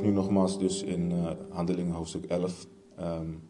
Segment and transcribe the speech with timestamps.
[0.00, 2.66] nu nogmaals dus in uh, Handelingen hoofdstuk 11
[3.00, 3.42] um,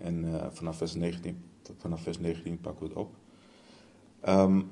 [0.00, 1.42] en uh, vanaf vers 19,
[1.78, 3.14] vanaf vers 19 pakken we het op.
[4.28, 4.70] Um,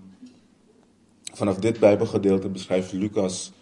[1.32, 3.52] vanaf dit Bijbelgedeelte beschrijft Lucas,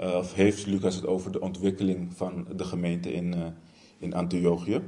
[0.00, 3.34] uh, of heeft Lucas het over de ontwikkeling van de gemeente in,
[3.98, 4.80] in Antiochië.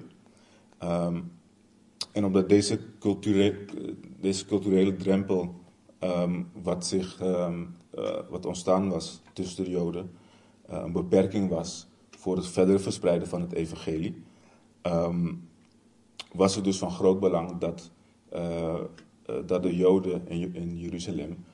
[0.83, 1.33] Um,
[2.13, 3.65] en omdat deze, culture,
[4.21, 5.55] deze culturele drempel
[6.63, 7.19] wat, zich,
[8.29, 10.11] wat ontstaan was tussen de Joden
[10.67, 11.88] een beperking was
[12.19, 14.23] voor het verdere verspreiden van het evangelie,
[14.83, 15.49] um,
[16.33, 17.91] was het dus van groot belang dat,
[18.33, 18.75] uh,
[19.31, 21.45] uh, dat de Joden in, in Jeruzalem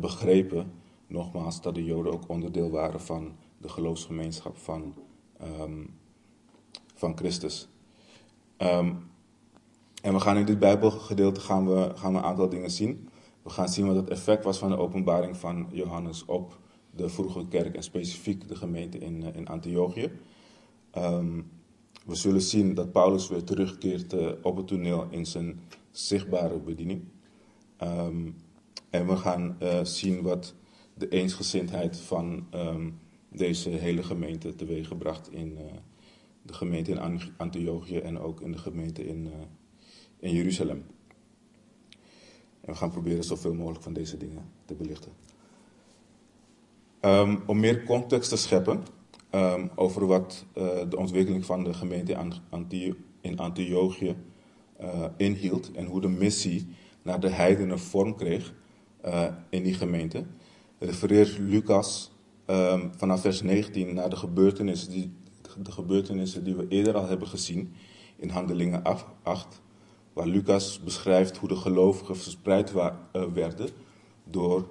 [0.00, 0.72] begrepen,
[1.06, 4.94] nogmaals, dat de Joden ook onderdeel waren van de geloofsgemeenschap van,
[5.60, 5.94] um,
[6.94, 7.68] van Christus.
[8.58, 9.10] Um,
[10.02, 13.08] en we gaan in dit Bijbelgedeelte gaan we, gaan we een aantal dingen zien.
[13.42, 16.58] We gaan zien wat het effect was van de openbaring van Johannes op
[16.96, 20.10] de vroege kerk en specifiek de gemeente in, eh, in Antiochië.
[20.98, 21.50] Um,
[22.06, 27.02] we zullen zien dat Paulus weer terugkeert uh, op het toneel in zijn zichtbare bediening.
[27.82, 28.36] Um,
[28.90, 30.54] en we gaan uh, zien wat
[30.94, 35.58] de eensgezindheid van um, deze hele gemeente teweeggebracht in
[36.42, 39.28] de gemeente in Antiochië en ook in de gemeente in,
[40.18, 40.84] in Jeruzalem.
[42.60, 45.12] En we gaan proberen zoveel mogelijk van deze dingen te belichten.
[47.04, 48.82] Um, om meer context te scheppen
[49.30, 52.16] um, over wat uh, de ontwikkeling van de gemeente
[53.20, 54.16] in Antiochië
[54.80, 56.66] uh, inhield en hoe de missie
[57.02, 58.54] naar de heidenen vorm kreeg
[59.04, 60.24] uh, in die gemeente,
[60.78, 62.12] refereert Lucas
[62.46, 65.12] um, vanaf vers 19 naar de gebeurtenissen, die,
[65.62, 67.72] de gebeurtenissen die we eerder al hebben gezien
[68.16, 68.82] in Handelingen
[69.22, 69.60] 8,
[70.12, 72.72] waar Lucas beschrijft hoe de gelovigen verspreid
[73.12, 73.68] werden
[74.24, 74.68] door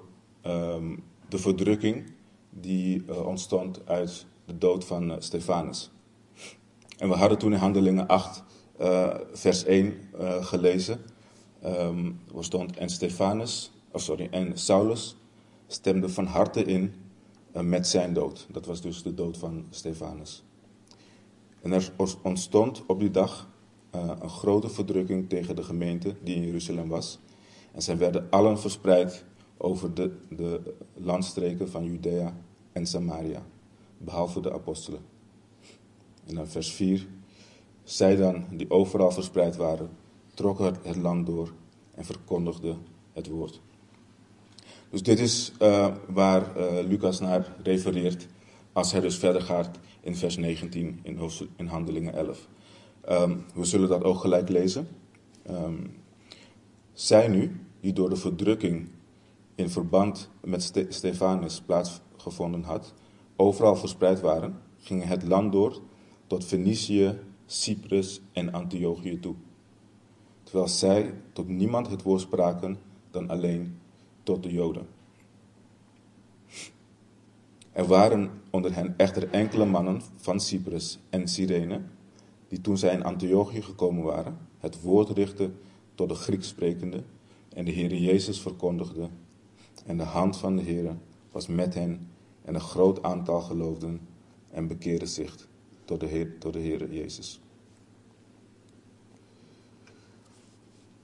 [1.28, 2.12] de verdrukking
[2.60, 5.90] die uh, ontstond uit de dood van uh, Stefanus.
[6.98, 8.42] En we hadden toen in Handelingen 8,
[8.80, 9.94] uh, eh, vers 1
[10.40, 11.00] gelezen.
[11.64, 15.16] Um, er stond, en Stefanus, oh sorry, en Saulus
[15.66, 16.94] stemde van harte in
[17.52, 18.46] met zijn dood.
[18.50, 20.44] Dat was dus de dood van Stefanus.
[21.62, 21.92] En er
[22.22, 23.48] ontstond op die dag
[23.90, 27.18] een grote verdrukking tegen de gemeente die in Jeruzalem was.
[27.72, 29.24] En zij werden allen verspreid
[29.56, 32.36] over de, de landstreken van Judea
[32.72, 33.42] en Samaria,
[33.98, 35.00] behalve de apostelen.
[36.26, 37.06] En dan vers 4.
[37.82, 39.90] Zij dan, die overal verspreid waren,
[40.34, 41.52] trokken het land door
[41.94, 42.78] en verkondigden
[43.12, 43.60] het woord.
[44.90, 48.26] Dus dit is uh, waar uh, Lucas naar refereert
[48.72, 51.18] als hij dus verder gaat in vers 19 in,
[51.56, 52.48] in Handelingen 11.
[53.08, 54.88] Um, ehm, we zullen dat ook gelijk lezen.
[55.50, 55.96] Um,
[56.92, 58.88] zij nu, die door de verdrukking
[59.54, 62.94] in verband met Ste Stefanus plaatsgevonden had,
[63.36, 65.80] overal verspreid waren, gingen het land door
[66.26, 69.34] tot Fenicië, Cyprus en Antiochië toe.
[70.42, 72.78] Terwijl zij tot niemand het woord spraken
[73.10, 73.78] dan alleen
[74.22, 74.86] tot de Joden.
[77.72, 81.80] Er waren onder hen echter enkele mannen van Cyprus en Cyrene,
[82.48, 85.58] die toen zij in Antiochië gekomen waren, het woord richtten
[85.94, 87.02] tot de Grieks sprekende
[87.48, 89.10] en de Heer Jezus verkondigden
[89.86, 90.96] en de hand van de Heer
[91.32, 92.08] was met hen
[92.44, 94.00] en een groot aantal geloofden
[94.50, 95.48] en bekeerden zich
[95.84, 97.40] tot de Heer, tot de Heer Jezus.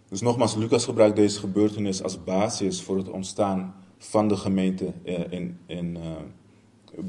[0.09, 5.33] Dus nogmaals, Lucas gebruikt deze gebeurtenis als basis voor het ontstaan van de gemeente eh,
[5.33, 6.17] in, in, uh,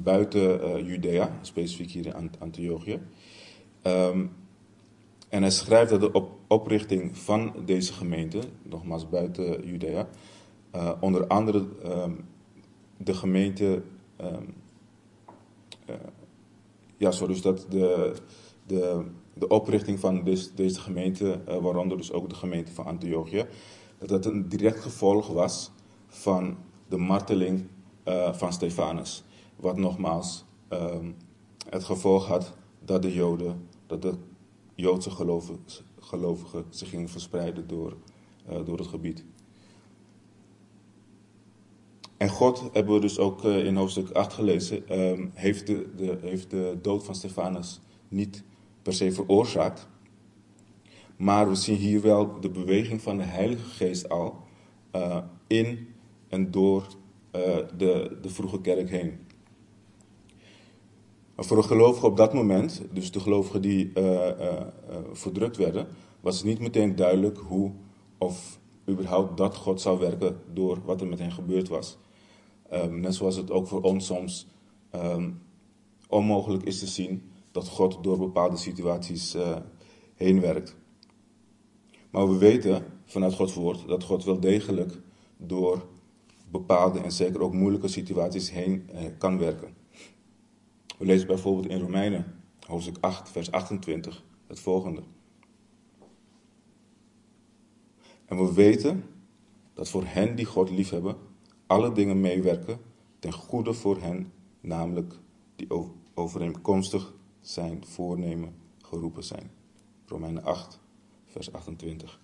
[0.04, 3.00] buiten uh, Judea, specifiek hier in Antiochië.
[3.84, 4.32] Um,
[5.30, 10.08] en hij schrijft dat de op oprichting van deze gemeente, nogmaals buiten Judea,
[10.76, 12.26] uh, onder andere um,
[12.98, 13.82] de gemeente.
[14.22, 14.54] Um,
[15.90, 15.96] uh,
[16.98, 18.14] ja, sorry, dus dat de,
[18.66, 23.46] de, de oprichting van deze, deze gemeente, uh, waaronder dus ook de gemeente van Antiochië,
[23.98, 25.72] dat dat een direct gevolg was
[26.08, 27.68] van de marteling
[28.32, 29.24] van Stefanus.
[29.56, 31.16] Wat nogmaals um,
[31.70, 32.54] het gevolg had
[32.86, 34.14] dat de Joden, dat de
[34.76, 35.60] Joodse gelovigen,
[36.00, 37.98] gelovigen zich gingen verspreiden door,
[38.66, 39.24] door het gebied.
[42.22, 46.18] En God, hebben we dus ook eh, in hoofdstuk 8 gelezen, ehm, heeft, de, de,
[46.22, 48.44] heeft de dood van Stefanus niet
[48.82, 49.88] per se veroorzaakt.
[51.16, 54.36] Maar we zien hier wel de beweging van de Heilige Geest al
[54.96, 55.88] uh, in
[56.28, 56.88] en door
[57.36, 57.42] uh,
[57.78, 59.20] de, de vroege kerk heen.
[61.36, 63.92] Voor de gelovigen op dat moment, dus de gelovigen die
[65.14, 65.88] verdrukt werden,
[66.20, 67.72] was het niet meteen duidelijk hoe
[68.18, 68.60] of
[68.90, 71.98] überhaupt dat God zou werken door wat er met hen gebeurd was.
[72.74, 74.48] Um, net zoals het ook voor ons soms
[74.96, 75.42] um,
[76.08, 79.58] onmogelijk is te zien dat God door bepaalde situaties uh,
[80.16, 80.76] heen werkt.
[82.10, 85.00] Maar we weten vanuit Gods woord dat God wel degelijk
[85.38, 85.86] door
[86.52, 89.74] bepaalde en zeker ook moeilijke situaties heen uh, kan werken.
[90.98, 95.02] We lezen bijvoorbeeld in Romeinen, hoofdstuk 8, vers 28, het volgende.
[98.26, 99.04] En we weten
[99.74, 101.16] dat voor hen die God liefhebben,
[101.72, 102.80] alle dingen meewerken
[103.20, 105.14] ten goede voor hen, namelijk
[105.56, 105.68] die
[106.14, 109.52] overeenkomstig zijn voornemen geroepen zijn.
[110.06, 110.80] Romeinen 8,
[111.26, 112.20] vers 28.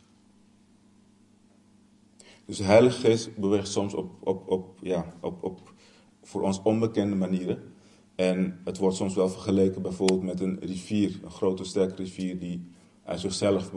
[2.46, 5.74] Dus de Heilige Geest beweegt soms op, op, op, ja, op, op
[6.22, 7.74] voor ons onbekende manieren.
[8.16, 12.72] En het wordt soms wel vergeleken bijvoorbeeld met een rivier, een grote sterke rivier die
[13.04, 13.72] uit zichzelf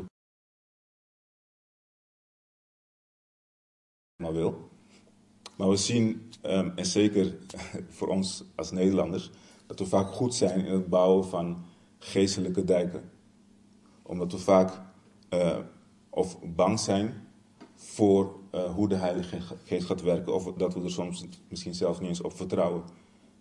[4.17, 4.70] maar wil.
[5.61, 7.37] Maar we zien, ehm, en zeker
[7.97, 9.31] voor ons als Nederlanders,
[9.67, 11.65] dat we vaak goed zijn in het bouwen van
[11.99, 13.11] geestelijke dijken.
[14.03, 14.81] Omdat we vaak
[15.35, 15.59] uh,
[16.11, 17.15] of bang zijn
[17.75, 22.01] voor uh, hoe de Heilige Geest gaat werken, of dat we er soms misschien zelfs
[22.01, 22.83] niet eens op vertrouwen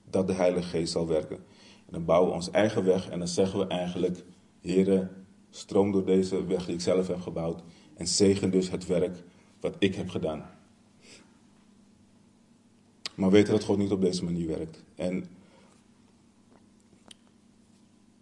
[0.10, 1.38] dat de Heilige Geest zal werken.
[1.86, 4.24] En dan bouwen we ons eigen weg en dan zeggen we eigenlijk,
[4.62, 5.10] Heere,
[5.50, 7.64] stroom door deze weg die ik zelf heb gebouwd
[7.96, 9.24] en zegen dus het werk
[9.60, 10.58] wat ik heb gedaan.
[13.20, 14.84] Maar weten dat God niet op deze manier werkt.
[14.96, 15.26] En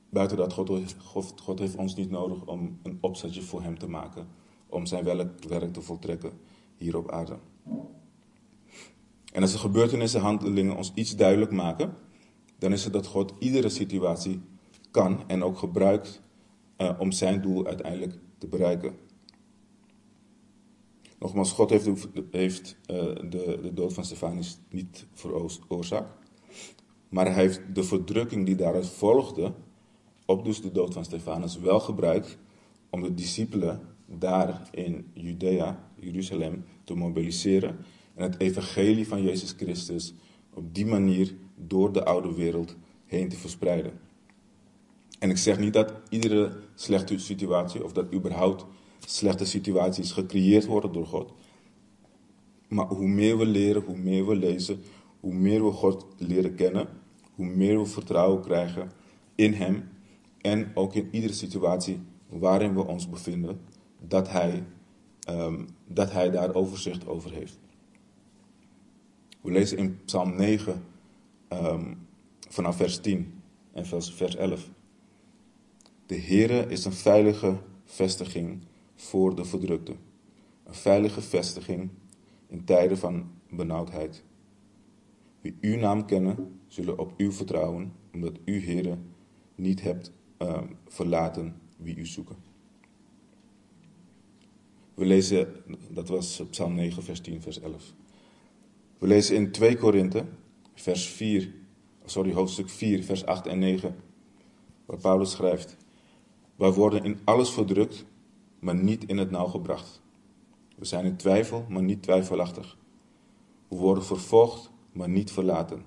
[0.10, 4.28] buiten dat, God, God, heeft ons niet nodig om een opzetje voor hem te maken.
[4.68, 6.32] Om zijn werk te voltrekken
[6.78, 7.38] hier op aarde.
[9.34, 11.94] En als de gebeurtenissen, handelingen ons iets duidelijk maken,
[12.58, 14.42] dan is het dat God iedere situatie
[14.92, 16.22] kan en ook gebruikt
[16.78, 18.96] uh, om zijn doel uiteindelijk te bereiken.
[21.20, 26.30] Nogmaals, God heeft, heeft uh, de, de, dood van Stefanus niet veroorzaakt.
[27.10, 29.54] Maar hij heeft de verdrukking die daaruit volgde,
[30.26, 32.38] op dus de dood van Stefanus, wel gebruikt
[32.90, 37.78] om de discipelen daar in Judea, Jeruzalem, te mobiliseren
[38.16, 40.14] en het evangelie van Jezus Christus
[40.54, 42.76] op die manier door de oude wereld
[43.06, 44.00] heen te verspreiden.
[45.20, 48.66] En ik zeg niet dat iedere slechte situatie of dat überhaupt
[49.10, 51.34] slechte situaties gecreëerd worden door God.
[52.68, 54.82] Maar hoe meer we leren, hoe meer we lezen,
[55.20, 56.88] hoe meer we God leren kennen,
[57.36, 58.92] hoe meer we vertrouwen krijgen
[59.36, 59.90] in Hem
[60.42, 62.00] en ook in iedere situatie
[62.30, 63.60] waarin we ons bevinden,
[64.08, 64.64] dat Hij,
[65.30, 67.60] um, dat hij daar overzicht over heeft.
[69.42, 70.84] We lezen in Psalm 9
[71.50, 72.08] um,
[72.50, 74.70] vanaf vers 10 en vers, vers 11.
[76.06, 78.62] De Heere is een veilige vestiging
[78.98, 79.96] voor de verdrukte.
[80.64, 81.90] Een veilige vestiging
[82.48, 84.24] in tijden van benauwdheid.
[85.42, 88.98] Wie uw naam kennen, zullen op u vertrouwen, omdat u, Heere,
[89.56, 90.12] niet hebt
[90.42, 92.36] uh, verlaten wie u zoeken.
[94.94, 95.48] We lezen,
[95.90, 97.94] dat was Psalm 9, vers 10, vers 11.
[98.98, 100.26] We lezen in 2 Korinthe,
[100.74, 101.54] vers 4,
[102.06, 103.96] sorry, hoofdstuk 4, vers 8 en 9,
[104.86, 105.78] waar Paulus schrijft:
[106.56, 108.06] Wij worden in alles verdrukt,
[108.60, 110.02] maar niet in het nauw gebracht.
[110.76, 112.78] We zijn in twijfel, maar niet twijfelachtig.
[113.68, 115.84] We worden vervolgd, maar niet verlaten.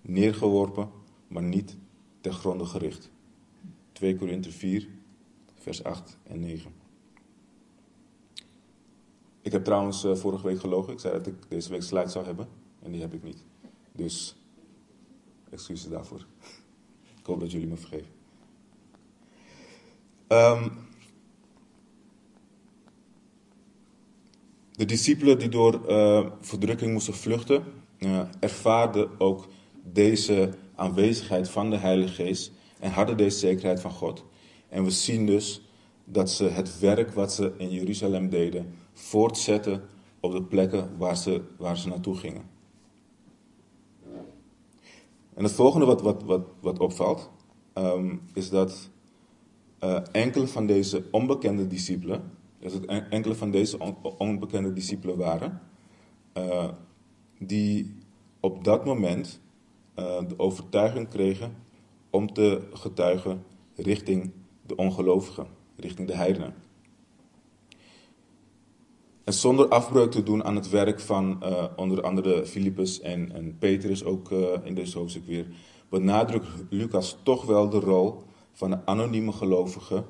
[0.00, 0.90] Neergeworpen,
[1.28, 1.76] maar niet
[2.20, 3.10] ter gronde gericht.
[3.92, 4.88] 2 Korinthe 4,
[5.54, 6.72] vers 8 en 9.
[9.42, 10.92] Ik heb trouwens uh, vorige week gelogen.
[10.92, 12.48] Ik zei dat ik deze week slides zou hebben.
[12.82, 13.44] En die heb ik niet.
[13.92, 14.36] Dus
[15.50, 16.26] excuses daarvoor.
[17.20, 18.12] ik hoop dat jullie me vergeven.
[20.28, 20.88] Um,
[24.80, 27.62] de discipelen die door uh, verdrukking moesten vluchten,
[27.98, 29.48] uh, ervaarden ook
[29.84, 34.24] deze aanwezigheid van de Heilige Geest en hadden deze zekerheid van God.
[34.68, 35.62] En we zien dus
[36.04, 39.82] dat ze het werk wat ze in Jeruzalem deden voortzetten
[40.20, 42.42] op de plekken waar ze, waar ze naartoe gingen.
[45.34, 47.30] En het volgende wat, wat, wat, wat opvalt,
[47.74, 48.90] um, is dat
[49.84, 55.60] uh, enkele van deze onbekende discipelen, dat het enkele van deze on, onbekende discipelen waren,
[56.34, 56.68] uh,
[57.38, 57.94] die
[58.40, 59.40] op dat moment
[59.98, 61.56] uh, de overtuiging kregen
[62.10, 63.42] om te getuigen
[63.74, 64.30] richting
[64.66, 66.54] de ongelovigen, richting de heidenen.
[69.24, 73.58] En zonder afbreuk te doen aan het werk van uh, onder andere Filippus en, en
[73.58, 74.30] Petrus, ook
[74.64, 75.46] in deze hoofdstuk weer,
[75.88, 80.04] benadrukt Lucas toch wel de rol van de anonieme gelovigen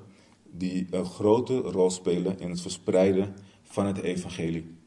[0.53, 4.79] die een grote rol spelen in het verspreiden van het evangelie.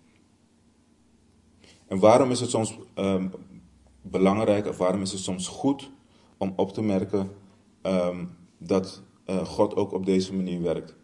[1.87, 3.25] En waarom is het soms uh,
[4.01, 5.91] belangrijk of waarom is het soms goed
[6.37, 7.31] om op te merken
[7.81, 8.25] ehm,
[8.57, 10.95] dat uh, God ook op deze manier werkt.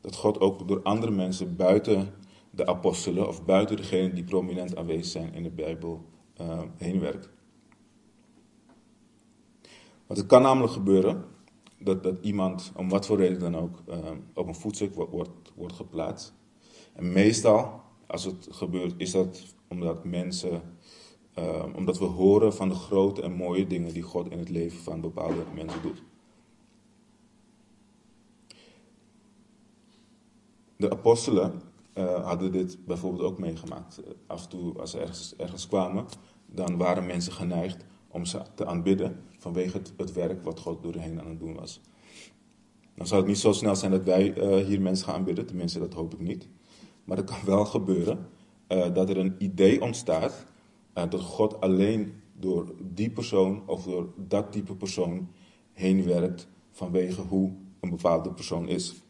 [0.00, 2.14] Dat God ook door andere mensen buiten
[2.50, 6.04] de apostelen of buiten degenen die prominent aanwezig zijn in de Bijbel
[6.40, 7.28] uh, heen werkt.
[10.06, 11.24] Want het kan namelijk gebeuren
[11.78, 13.96] dat, dat iemand, om wat voor reden dan ook, uh,
[14.34, 16.34] op een voetstuk wordt, wordt, geplaatst.
[16.92, 20.62] En meestal, als het gebeurt, is dat omdat mensen,
[21.38, 24.78] uh, omdat we horen van de grote en mooie dingen die God in het leven
[24.78, 26.02] van bepaalde mensen doet.
[30.76, 31.62] De apostelen
[31.94, 34.02] uh, hadden dit bijvoorbeeld ook meegemaakt.
[34.26, 36.06] Af en toe, als ze ergens, ergens kwamen,
[36.46, 40.94] dan waren mensen geneigd om ze te aanbidden vanwege het, het werk wat God door
[40.94, 41.80] hen aan het doen was.
[42.94, 45.78] Dan zou het niet zo snel zijn dat wij uh, hier mensen gaan aanbidden, tenminste
[45.78, 46.48] dat hoop ik niet.
[47.04, 48.28] Maar het kan wel gebeuren
[48.68, 50.46] uh, dat er een idee ontstaat
[50.94, 55.28] uh, dat God alleen door die persoon of door dat type persoon
[55.72, 59.02] heen werkt vanwege hoe een bepaalde persoon is.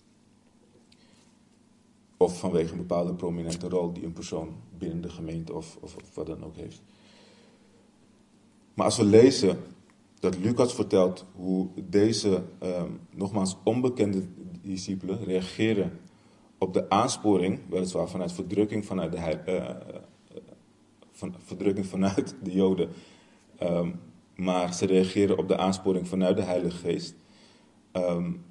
[2.16, 6.26] Of vanwege een bepaalde prominente rol die een persoon binnen de gemeente of, of wat
[6.26, 6.82] dan ook heeft.
[8.74, 9.58] Maar als we lezen
[10.20, 14.26] dat Lucas vertelt hoe deze, um, nogmaals onbekende
[14.62, 15.98] discipelen, reageren
[16.58, 20.40] op de aansporing, weliswaar vanuit verdrukking vanuit de, uh,
[21.12, 22.88] van, verdrukking vanuit de Joden,
[23.62, 24.00] um,
[24.36, 27.14] maar ze reageren op de aansporing vanuit de Heilige Geest.
[27.92, 28.44] Um,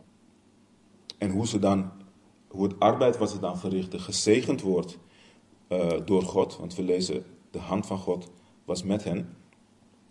[1.18, 1.92] en hoe ze dan
[2.48, 4.98] hoe het arbeid wat ze dan verrichten gezegend wordt
[5.70, 6.58] uh, door God.
[6.58, 8.32] Want we lezen, de hand van God
[8.66, 9.37] was met hen.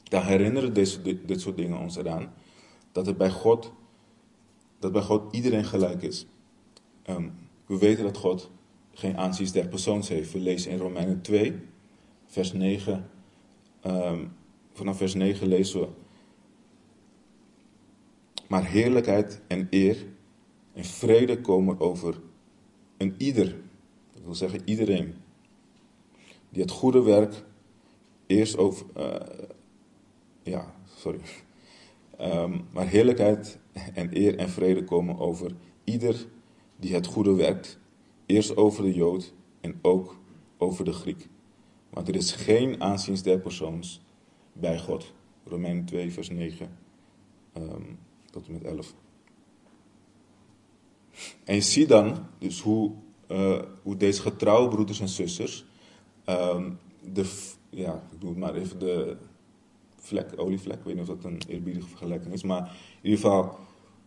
[0.09, 2.33] Dan herinneren deze, dit, soort dingen ons eraan.
[2.93, 3.73] Dat het bij God,
[4.79, 6.27] dat bij God iedereen gelijk is.
[7.07, 7.35] Um,
[7.67, 8.51] we weten dat God
[8.93, 10.33] geen aanzien der persoons heeft.
[10.33, 11.61] We lezen in Romeinen 2,
[12.27, 13.11] vers 9.
[13.87, 14.33] Um,
[14.73, 15.89] vanaf vers 9 lezen we.
[18.49, 20.07] Maar heerlijkheid en eer
[20.73, 22.21] en vrede komen over
[22.97, 23.57] een ieder,
[24.13, 25.15] dat wil zeggen iedereen,
[26.49, 27.45] die het goede werk
[28.27, 29.15] eerst over, uh,
[30.47, 31.21] ja, sorry,
[32.21, 33.59] um, maar heerlijkheid
[33.95, 35.53] en eer en vrede komen over
[35.85, 36.27] ieder
[36.77, 37.79] die het goede werkt,
[38.27, 40.17] eerst over de Jood en ook
[40.57, 41.29] over de Griek.
[41.91, 44.01] Want er is geen aanzien der persoons
[44.53, 45.13] bij God.
[45.45, 46.79] Romeinen 2, vers 9
[47.57, 47.99] um,
[48.31, 48.95] tot en met 11.
[51.45, 52.93] En je ziet dan dus hoe,
[53.29, 55.65] uh, hoe deze getrouwe broeders en zusters,
[56.27, 56.79] um,
[57.13, 59.17] de, ja, ik doe het maar even de
[60.07, 62.61] vlek, olievlek, ik weet niet of dat een eerbiedige vergelijking is, maar
[63.03, 63.59] in ieder geval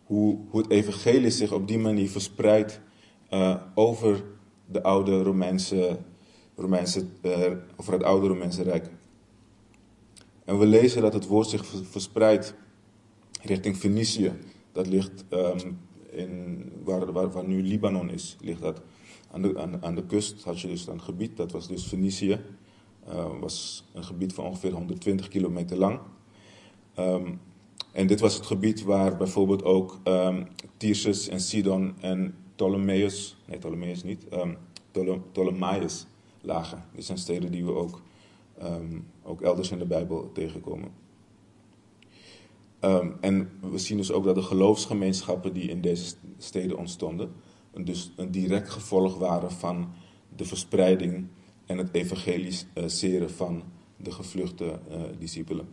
[0.04, 2.80] hoe, hoe het evangelie zich op die manier verspreidt
[3.30, 4.24] uh, over
[4.66, 5.98] de oude Romeinse,
[6.56, 8.90] Romeinse uh, over het oude Romeinse Rijk.
[10.44, 12.54] En we lezen dat het woord zich verspreidt
[13.42, 14.32] richting Fenicië.
[14.72, 15.78] Dat ligt um,
[16.10, 18.80] in, waar, waar, waar, nu Libanon is, ligt dat.
[19.30, 22.40] Aan de, aan, aan de kust had je dus een gebied, dat was dus Fenicië.
[23.10, 26.00] Uh, was een gebied van ongeveer 120 kilometer lang.
[26.98, 27.40] Um,
[27.92, 33.58] en dit was het gebied waar bijvoorbeeld ook um, Tyrus en Sidon en Ptolemeus, nee
[33.58, 34.56] Ptolemeus niet, um,
[36.40, 36.84] lagen.
[36.94, 38.02] Dit zijn steden die we ook,
[39.22, 40.90] ook elders in de Bijbel tegenkomen.
[43.20, 47.32] En we zien dus ook dat de geloofsgemeenschappen die in deze steden ontstonden,
[47.84, 49.92] dus een direct gevolg waren van
[50.36, 51.26] de verspreiding
[51.70, 53.62] en het evangeliseren van
[53.96, 55.68] de gevluchte uh, discipelen.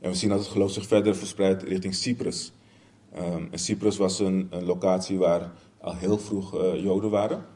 [0.00, 2.52] En we zien dat het geloof zich verder verspreidt richting Cyprus.
[3.10, 7.46] En Cyprus was een, een, locatie waar al heel vroeg uh, Joden waren.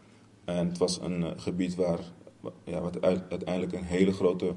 [0.44, 2.00] En het was een gebied waar,
[2.64, 4.54] ja, wat uiteindelijk een hele grote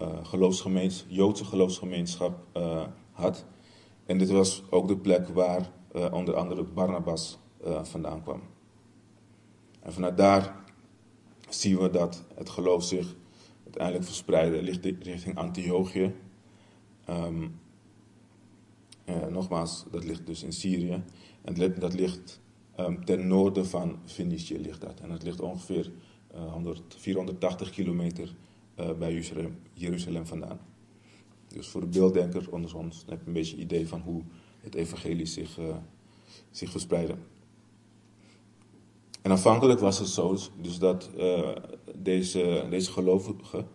[0.00, 2.46] uh, geloofsgemeens, Joodse geloofsgemeenschap
[3.12, 3.44] had.
[4.06, 5.70] En dit was ook de plek waar
[6.12, 7.38] onder andere Barnabas
[7.82, 8.40] vandaan kwam.
[9.80, 10.61] En vanuit daar
[11.54, 13.14] zien we dat het geloof zich
[13.64, 14.58] uiteindelijk verspreidde
[15.00, 16.14] richting Antiochië.
[17.10, 17.60] Um,
[19.30, 21.02] nogmaals, dat ligt dus in Syrië.
[21.42, 22.40] En dat ligt
[22.80, 25.00] um, ten noorden van Fenicië ligt dat.
[25.00, 25.92] En dat ligt ongeveer
[26.32, 28.34] 100, 480 kilometer
[28.80, 29.24] uh, bij
[29.74, 30.60] Jeruzalem, vandaan.
[31.48, 34.22] Dus voor de beelddenker onder ons heb je een beetje idee van hoe
[34.60, 35.58] het evangelie zich,
[36.50, 37.16] zich verspreidde.
[39.22, 41.48] En aanvankelijk was het zo dus dat uh,
[41.96, 43.66] deze, deze gelovigen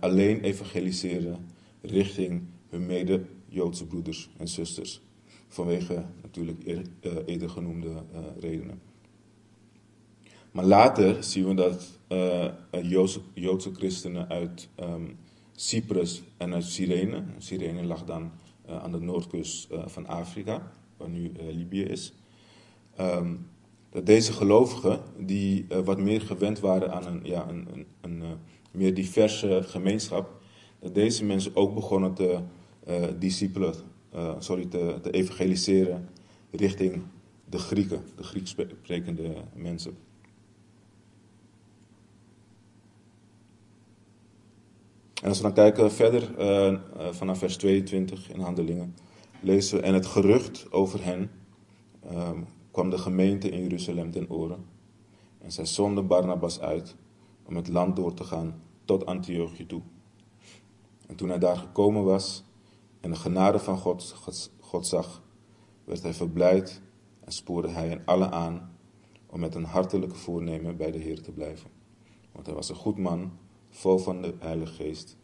[0.00, 1.46] alleen evangeliseren
[1.80, 5.00] richting hun mede-Joodse broeders en zusters.
[5.48, 6.84] Vanwege natuurlijk
[7.26, 7.88] eerder genoemde
[8.38, 8.80] redenen.
[10.50, 11.98] Maar later zien we dat
[12.82, 15.18] Joodse, Joodse, christenen uit um,
[15.52, 18.30] Cyprus en uit Cyrene, Cyrene lag dan
[18.66, 22.12] aan de noordkust van Afrika, waar nu Libië is.
[22.96, 23.34] Ehm,
[23.96, 28.22] dat deze gelovigen, die wat meer gewend waren aan een, ja, een, een, een
[28.70, 30.40] meer diverse gemeenschap,
[30.78, 32.38] dat deze mensen ook begonnen te
[33.18, 33.74] discipelen,
[34.38, 36.08] sorry, te, te evangeliseren
[36.50, 37.02] richting
[37.44, 39.96] de Grieken, de Grieks sprekende mensen.
[45.22, 46.30] En als we dan kijken verder
[47.10, 48.94] vanaf vers 22 in Handelingen,
[49.40, 51.30] lezen we: En het gerucht over hen
[52.12, 54.64] um, kwam de gemeente in Jeruzalem ten oren.
[55.38, 56.96] En zij zonden Barnabas uit
[57.44, 59.82] om het land door te gaan tot Antiochië toe.
[61.06, 62.44] En toen hij daar gekomen was
[63.00, 64.16] en de genade van God,
[64.60, 65.22] God zag,
[65.84, 66.82] werd hij verblijd
[67.20, 68.76] en spoorde hij hen allen aan
[69.26, 71.70] om met een hartelijke voornemen bij de Heer te blijven.
[72.32, 73.38] Want hij was een goed man,
[73.70, 75.16] vol van de Heilige Geest,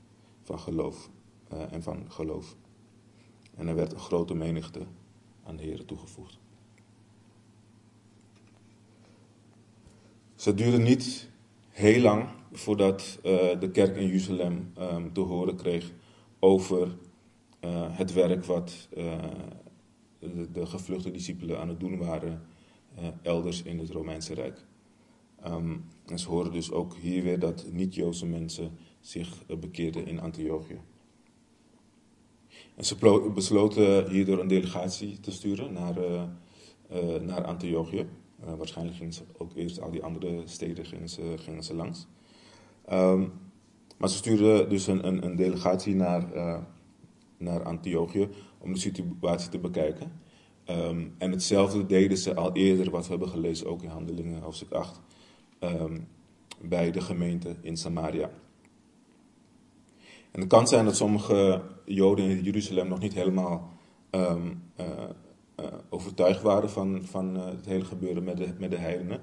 [0.42, 1.10] van geloof
[1.52, 2.56] uh, en van geloof.
[3.54, 4.86] En er werd een grote menigte
[5.42, 6.41] aan de Heer toegevoegd.
[10.44, 11.28] Het duurde niet
[11.68, 15.92] heel lang voordat uh, de kerk in Jeruzalem um, te horen kreeg
[16.38, 16.96] over
[17.64, 18.88] uh, het werk wat
[20.18, 22.42] de, de, gevluchte discipelen aan het doen waren
[23.22, 24.64] elders in het Romeinse Rijk.
[25.46, 28.70] Um, en ze horen dus ook hier weer dat niet-Joodse mensen
[29.00, 30.80] zich eh, bekeerden in Antiochië.
[32.74, 32.96] En ze
[33.34, 35.94] besloten hierdoor een delegatie te sturen naar,
[37.20, 38.06] naar Antiochië.
[38.44, 42.06] Uh, waarschijnlijk gingen ze ook eerst al die andere steden gingen ze, ze langs.
[42.92, 43.32] Um,
[43.98, 46.26] maar ze stuurden dus een, een, een delegatie naar,
[47.36, 50.12] naar Antiochië om de situatie te bekijken.
[50.66, 54.70] Um, en hetzelfde deden ze al eerder, wat we hebben gelezen, ook in Handelingen hoofdstuk
[54.70, 55.00] 8,
[55.60, 56.08] um,
[56.60, 58.30] bij de gemeente in Samaria.
[60.30, 63.70] En het kan zijn dat sommige Joden in Jeruzalem nog niet helemaal
[64.10, 64.34] uh,
[65.88, 69.20] overtuigd waren van, van uh, het hele gebeuren met de, met de heidenen.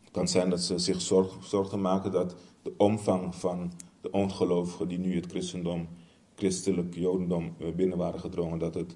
[0.00, 4.88] Het kan zijn dat ze zich zorg, zorgen maken dat de omvang van de ongelovigen
[4.88, 5.88] die nu het christendom,
[6.34, 8.94] christelijk jodendom binnen waren gedrongen, dat het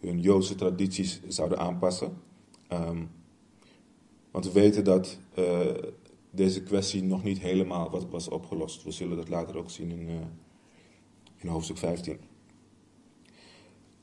[0.00, 2.16] hun Joodse tradities zouden aanpassen.
[2.72, 3.10] Um,
[4.30, 5.18] want we weten dat
[6.30, 8.82] deze kwestie nog niet helemaal was, opgelost.
[8.82, 10.08] We zullen dat later ook zien in,
[11.36, 12.31] in hoofdstuk 15.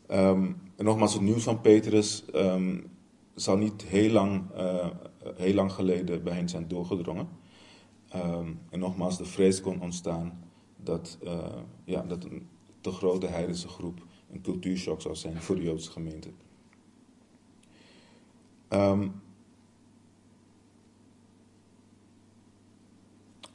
[0.09, 2.89] Ehm, en nogmaals, het nieuws van Petrus um,
[3.35, 4.87] zal niet heel lang, uh,
[5.35, 7.27] heel lang geleden bij hen zijn doorgedrongen.
[8.15, 10.43] Um, en nogmaals, de vrees kon ontstaan
[10.83, 11.37] dat, uh,
[11.85, 12.47] ja, dat een
[12.81, 16.29] te grote heidense groep een cultuurshock zou zijn voor de Joodse gemeente.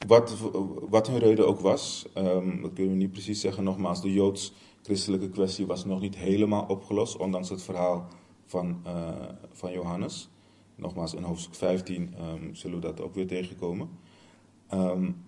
[0.06, 0.36] Wat,
[0.88, 2.06] wat hun reden ook was,
[2.62, 3.64] dat kunnen we niet precies zeggen.
[3.64, 4.12] Nogmaals, de
[4.85, 8.09] joods-christelijke kwestie was nog niet helemaal opgelost, ondanks het verhaal
[8.47, 9.09] van, uh,
[9.53, 10.29] van Johannes.
[10.75, 13.88] Nogmaals, in hoofdstuk 15 um, ehm, zullen we dat ook weer tegenkomen.
[14.73, 15.25] Um,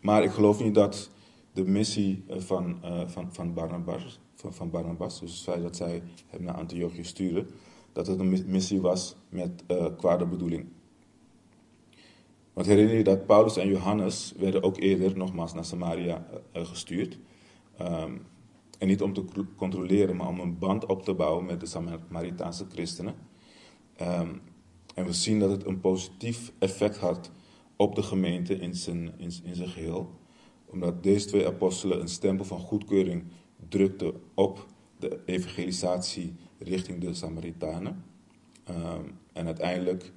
[0.00, 1.10] maar ik geloof niet dat
[1.52, 5.76] de missie eh, van, uh, van, van, Barnabas, van, van Barnabas, dus het feit dat
[5.76, 7.46] zij hem naar Antiochië sturen,
[7.92, 10.66] dat het een missie was met uh, kwade bedoeling.
[12.52, 17.18] Want herinner je dat Paulus en Johannes werden ook eerder nogmaals naar Samaria gestuurd.
[17.80, 18.26] Um,
[18.78, 19.24] en niet om te
[19.56, 23.14] controleren, maar om een band op te bouwen met de Samaritaanse christenen.
[24.00, 24.40] Um,
[24.94, 27.30] en we zien dat het een positief effect had
[27.76, 30.10] op de gemeente in zijn, in, in zijn geheel.
[30.66, 33.24] Omdat deze twee apostelen een stempel van goedkeuring
[33.68, 34.66] drukten op
[34.98, 38.04] de evangelisatie richting de Samaritanen.
[38.70, 40.12] Um, en uiteindelijk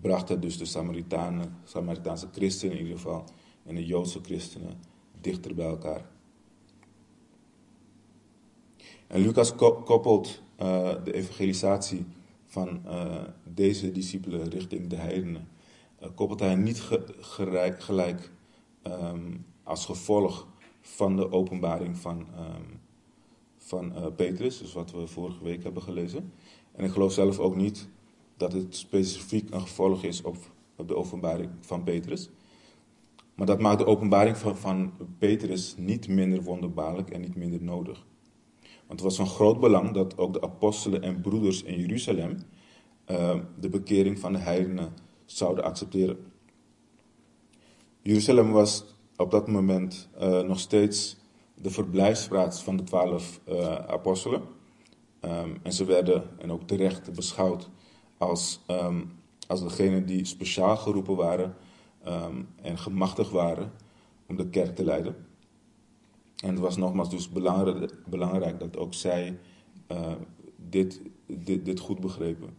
[0.00, 3.24] brachten dus de Samaritanen, Samaritaanse christenen in ieder geval
[3.64, 4.80] en de Joodse christenen
[5.20, 6.16] dichter bij elkaar.
[9.08, 12.06] En Lucas koppelt uh, de evangelisatie
[12.46, 15.48] van uh, deze discipelen richting de heidenen,
[16.02, 17.04] uh, koppelt hij niet ge
[17.78, 18.30] gelijk,
[18.86, 20.46] um, als gevolg
[20.80, 22.80] van de openbaring van, um,
[23.58, 26.32] van Petrus, dus wat we vorige week hebben gelezen.
[26.72, 27.88] En ik geloof zelf ook niet
[28.36, 30.36] dat het specifiek een gevolg is op,
[30.76, 32.30] op de openbaring van Petrus.
[33.34, 38.06] Maar dat maakt de openbaring van, van Petrus niet minder wonderbaarlijk en niet minder nodig.
[38.88, 42.38] Want het was van groot belang dat ook de apostelen en broeders in Jeruzalem
[43.10, 44.92] uh, de bekering van de heidenen
[45.24, 46.16] zouden accepteren.
[48.02, 48.84] Jeruzalem was
[49.16, 51.16] op dat moment uh, nog steeds
[51.54, 54.42] de verblijfsplaats van de twaalf uh, apostelen.
[55.20, 57.68] Um, en ze werden, en ook terecht, beschouwd
[58.18, 59.12] als, um,
[59.46, 61.56] als degene die speciaal geroepen waren
[62.06, 63.72] um, en gemachtigd waren
[64.28, 65.27] om de kerk te leiden.
[66.42, 67.30] En het was nogmaals dus
[68.08, 69.38] belangrijk, dat ook zij
[69.92, 70.12] uh,
[70.56, 72.56] dit, dit, dit goed begrepen.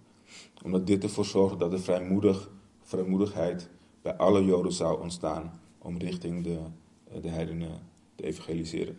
[0.63, 2.49] Omdat dit ervoor zorgde dat er vrijmoedig,
[2.81, 3.69] vrijmoedigheid
[4.01, 6.59] bij alle Joden zou ontstaan om richting de,
[7.21, 7.81] de heidenen
[8.15, 8.97] te evangeliseren.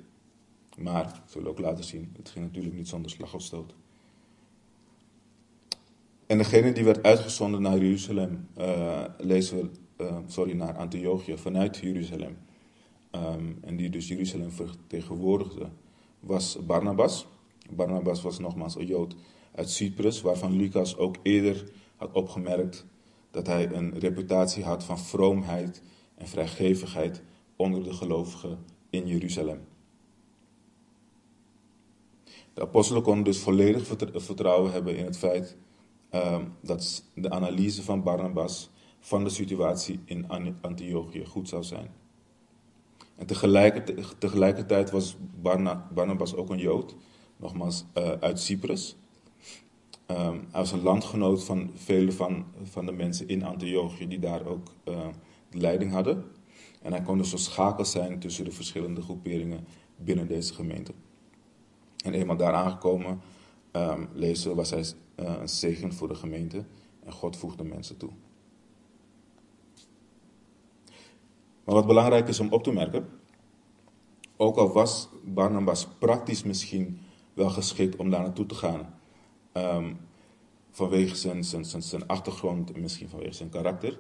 [0.79, 3.75] Maar, zullen we ook laten zien, het ging natuurlijk niet zonder slag of stoot.
[6.27, 9.71] En degene die werd uitgezonden naar Jeruzalem, uh, lezen we,
[10.05, 12.37] uh, sorry, naar Antiochië vanuit Jeruzalem.
[13.15, 15.69] Um, en die dus Jeruzalem vertegenwoordigde,
[16.21, 17.27] was Barnabas.
[17.71, 19.15] Barnabas was nogmaals een Jood
[19.55, 22.87] uit Cyprus, waarvan Lucas ook eerder had opgemerkt
[23.31, 25.83] dat hij een reputatie had van vroomheid
[26.15, 27.23] en vrijgevigheid
[27.57, 28.59] onder de gelovigen
[28.91, 29.61] in Jeruzalem.
[32.55, 35.57] De apostelen konden dus volledig vertrouwen hebben in het feit
[36.15, 40.27] uh, dat de analyse van Barnabas van de situatie in
[40.61, 42.00] Antiochië goed zou zijn.
[43.21, 43.27] En
[44.19, 46.97] tegelijkertijd, was Barna, Barnabas ook een Jood,
[47.37, 48.97] nogmaals uh, uit Cyprus.
[50.07, 50.17] Um,
[50.51, 54.69] hij was een landgenoot van vele van, van de mensen in Antiochië die daar ook
[54.85, 55.07] uh,
[55.51, 56.25] de leiding hadden.
[56.83, 59.65] En hij kon dus een schakel zijn tussen de verschillende groeperingen
[59.97, 60.93] binnen deze gemeente.
[62.05, 63.21] En eenmaal daar aangekomen,
[63.73, 66.65] um, lezen was hij uh, een zegen voor de gemeente
[67.05, 68.11] en God voegde mensen toe.
[71.71, 73.09] Maar wat belangrijk is om op te merken,
[74.37, 76.99] ook al was Barnabas praktisch misschien
[77.35, 78.95] wel geschikt om daar naartoe te gaan,
[79.53, 79.99] um,
[80.71, 83.99] vanwege zijn, zijn, zijn, achtergrond en misschien vanwege zijn karakter,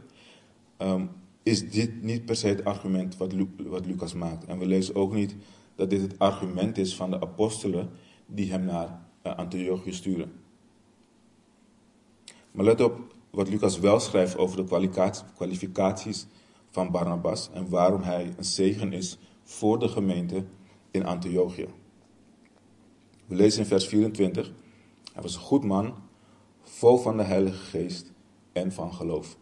[0.78, 1.10] um,
[1.42, 4.44] is dit niet per se het argument wat, wat Lucas maakt.
[4.44, 5.36] En we lezen ook niet
[5.74, 7.90] dat dit het argument is van de apostelen
[8.26, 10.32] die hem naar uh, Antiochië sturen.
[12.50, 14.88] Maar let op wat Lucas wel schrijft over de
[15.34, 16.26] kwalificaties
[16.70, 20.44] van Barnabas en waarom hij een zegen is voor de gemeente
[20.90, 21.68] in Antiochië.
[23.26, 24.52] We lezen in vers 24.
[25.12, 25.94] Hij was een goed man,
[26.62, 28.12] vol van de Heilige Geest
[28.52, 29.36] en van geloof.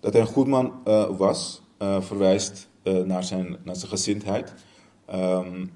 [0.00, 4.54] Dat hij een goed man uh, was, uh, verwijst uh, naar, zijn, naar zijn gezindheid.
[5.14, 5.72] Um,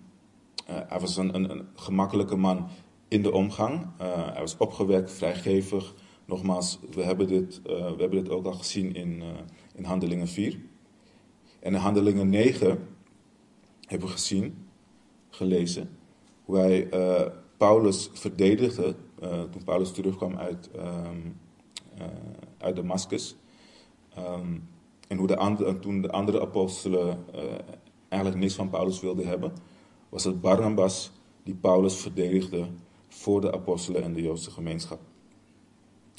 [0.64, 2.68] hij was een, een, een, gemakkelijke man
[3.08, 3.86] in de omgang.
[4.32, 5.94] hij was opgewekt, vrijgevig.
[6.28, 9.22] Nogmaals, we hebben dit, we hebben dit ook al gezien in,
[9.74, 10.60] in Handelingen 4.
[11.60, 12.88] En in Handelingen 9
[13.86, 14.68] hebben we gezien,
[15.28, 15.98] gelezen,
[16.44, 16.88] hoe hij
[17.56, 18.94] Paulus verdedigde
[19.50, 21.40] toen Paulus terugkwam uit, um,
[22.58, 23.36] uit Damascus.
[24.18, 24.68] Um,
[25.08, 27.24] en hoe de andere, toen de andere apostelen
[28.08, 29.52] eigenlijk niks van Paulus wilden hebben,
[30.08, 31.12] was het Barnabas
[31.42, 32.66] die Paulus verdedigde
[33.08, 35.00] voor de apostelen en de Joodse gemeenschap.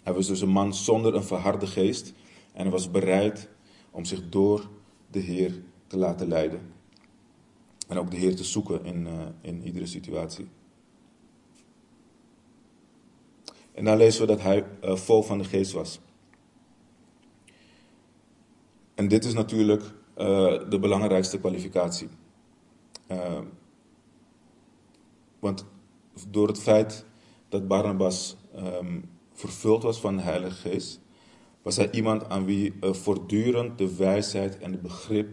[0.09, 2.13] Hij was dus een man zonder een verharde geest
[2.53, 3.49] en hij was bereid
[3.91, 4.69] om zich door
[5.11, 6.73] de Heer te laten leiden.
[7.87, 10.47] En ook de Heer te zoeken in, uh, in iedere situatie.
[13.71, 15.99] En dan lezen we dat hij uh, vol van de geest was.
[18.95, 20.25] En dit is natuurlijk uh,
[20.69, 22.09] de belangrijkste kwalificatie.
[25.39, 25.65] Want
[26.29, 27.05] door het feit
[27.49, 31.01] dat Barnabas um, vervuld was van de Heilige Geest,
[31.61, 35.29] was hij iemand aan wie uh, voortdurend de wijsheid en de begrip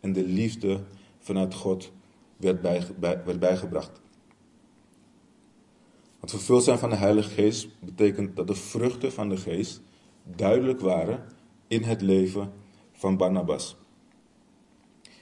[0.00, 0.80] en de liefde
[1.18, 1.92] vanuit God
[2.36, 4.00] werd, bij, werd bijgebracht.
[6.18, 9.80] Want vervuld zijn van de Heilige Geest betekent dat de vruchten van de Geest
[10.24, 11.24] duidelijk waren
[11.66, 12.52] in het leven
[12.92, 13.76] van Barnabas.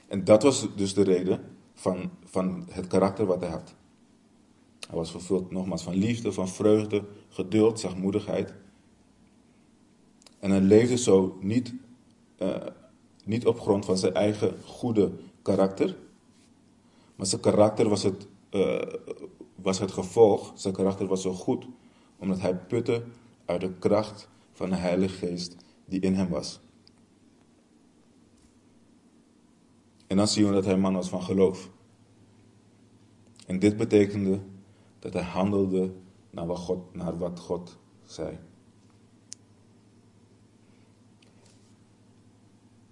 [0.07, 1.41] En dat was dus de reden
[1.73, 3.75] van, van het karakter wat hij had.
[4.87, 8.53] Hij was vervuld nogmaals van liefde, van vreugde, geduld, zachtmoedigheid.
[10.39, 11.73] En hij leefde zo niet,
[12.39, 12.55] uh,
[13.25, 15.11] niet op grond van zijn eigen goede
[15.41, 15.97] karakter.
[17.15, 18.81] Maar zijn karakter was het, uh,
[19.55, 21.67] was het gevolg, zijn karakter was zo goed,
[22.17, 23.03] omdat hij putte
[23.45, 26.59] uit de kracht van de Heilige Geest die in hem was.
[30.07, 31.69] En dan zien we dat hij man was van geloof.
[33.45, 34.39] En dit betekende
[34.99, 35.91] dat hij handelde
[36.39, 38.39] naar wat God, naar wat God zei.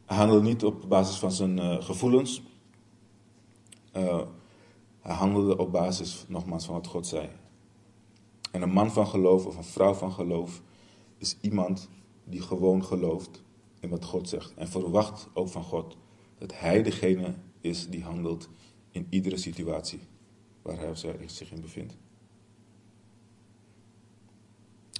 [0.06, 2.44] Hij handelde niet op basis van zijn uh, gevoelens.
[3.94, 4.22] Uh,
[5.00, 7.30] hij handelde op basis, nogmaals, van wat God zei.
[8.52, 10.62] En een man van geloof of een vrouw van geloof
[11.18, 11.90] is iemand
[12.24, 13.44] die gewoon gelooft
[13.80, 14.54] in wat God zegt.
[14.54, 15.98] En verwacht ook van God
[16.38, 18.50] dat hij degene is die handelt
[18.92, 20.00] in iedere situatie
[20.62, 21.98] waar hij of zij zich in bevindt.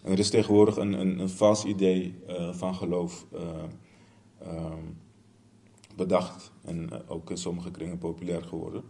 [0.04, 3.42] Er is tegenwoordig een, een, een vals idee uh, van geloof uh,
[4.44, 4.74] uh,
[5.96, 8.84] bedacht en eh, ook in sommige kringen populair geworden.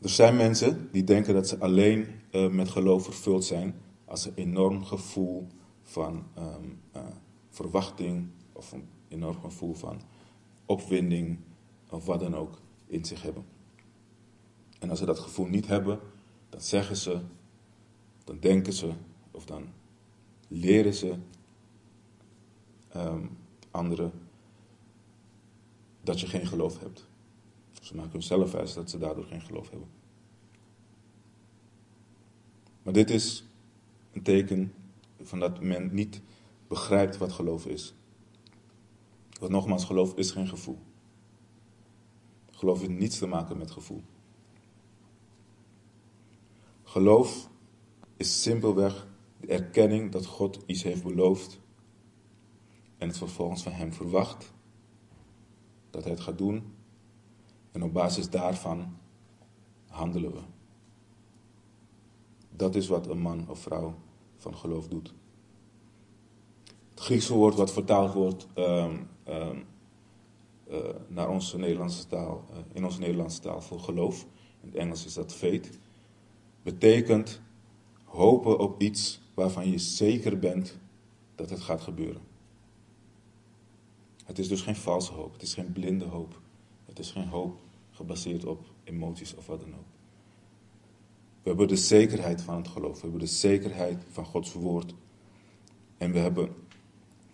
[0.00, 2.06] Er zijn mensen die denken dat ze alleen
[2.50, 5.46] met geloof vervuld zijn als ze een enorm gevoel
[5.82, 7.02] van uh,
[7.48, 10.00] verwachting of een enorm gevoel van
[10.66, 11.38] opwinding
[11.90, 13.44] of wat dan ook in zich hebben.
[14.78, 15.98] En als ze dat gevoel niet hebben,
[16.48, 17.20] dan zeggen ze,
[18.24, 18.92] dan denken ze
[19.32, 19.68] of dan
[20.48, 21.16] leren ze
[22.96, 23.38] um,
[23.70, 24.12] anderen
[26.02, 27.06] dat je geen geloof hebt.
[27.80, 29.88] Ze maken hunzelf wijs dat ze daardoor geen geloof hebben.
[32.82, 33.44] Maar dit is
[34.12, 34.72] een teken
[35.22, 36.20] van dat men niet
[36.68, 37.94] begrijpt wat geloof is.
[39.40, 40.78] Want nogmaals, geloof is geen gevoel.
[42.50, 44.02] Geloof heeft niets te maken met gevoel.
[46.82, 47.48] Geloof
[48.16, 49.06] is simpelweg
[49.46, 51.60] erkenning dat God iets heeft beloofd
[52.98, 54.52] en het vervolgens van Hem verwacht
[55.90, 56.72] dat Hij het gaat doen
[57.72, 58.96] en op basis daarvan
[59.86, 60.40] handelen we.
[62.56, 63.94] Dat is wat een man of vrouw
[64.36, 65.14] van geloof doet.
[66.90, 69.64] Het Griekse woord wat vertaald wordt um, um,
[70.70, 70.78] uh,
[71.08, 74.26] naar onze Nederlandse taal, uh, in onze Nederlandse taal voor geloof,
[74.60, 75.78] in het Engels is dat faith,
[76.62, 77.40] betekent
[78.04, 80.78] hopen op iets waarvan je zeker bent
[81.34, 82.22] dat het gaat gebeuren.
[84.24, 86.40] Het is dus geen valse hoop, het is geen blinde hoop.
[86.92, 89.86] Het is geen hoop gebaseerd op emoties of wat dan ook.
[91.42, 94.94] We hebben de zekerheid van het geloof, we hebben de zekerheid van Gods woord.
[95.96, 96.54] En we hebben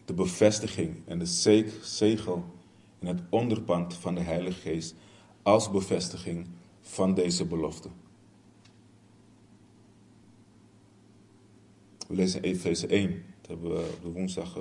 [0.05, 1.27] de bevestiging en de
[1.83, 2.45] zegel
[2.99, 4.95] in het onderpand van de Heilige Geest
[5.43, 6.47] als bevestiging
[6.81, 7.89] van deze belofte.
[12.09, 14.59] We lezen Efeze 1, dat hebben we de woensdag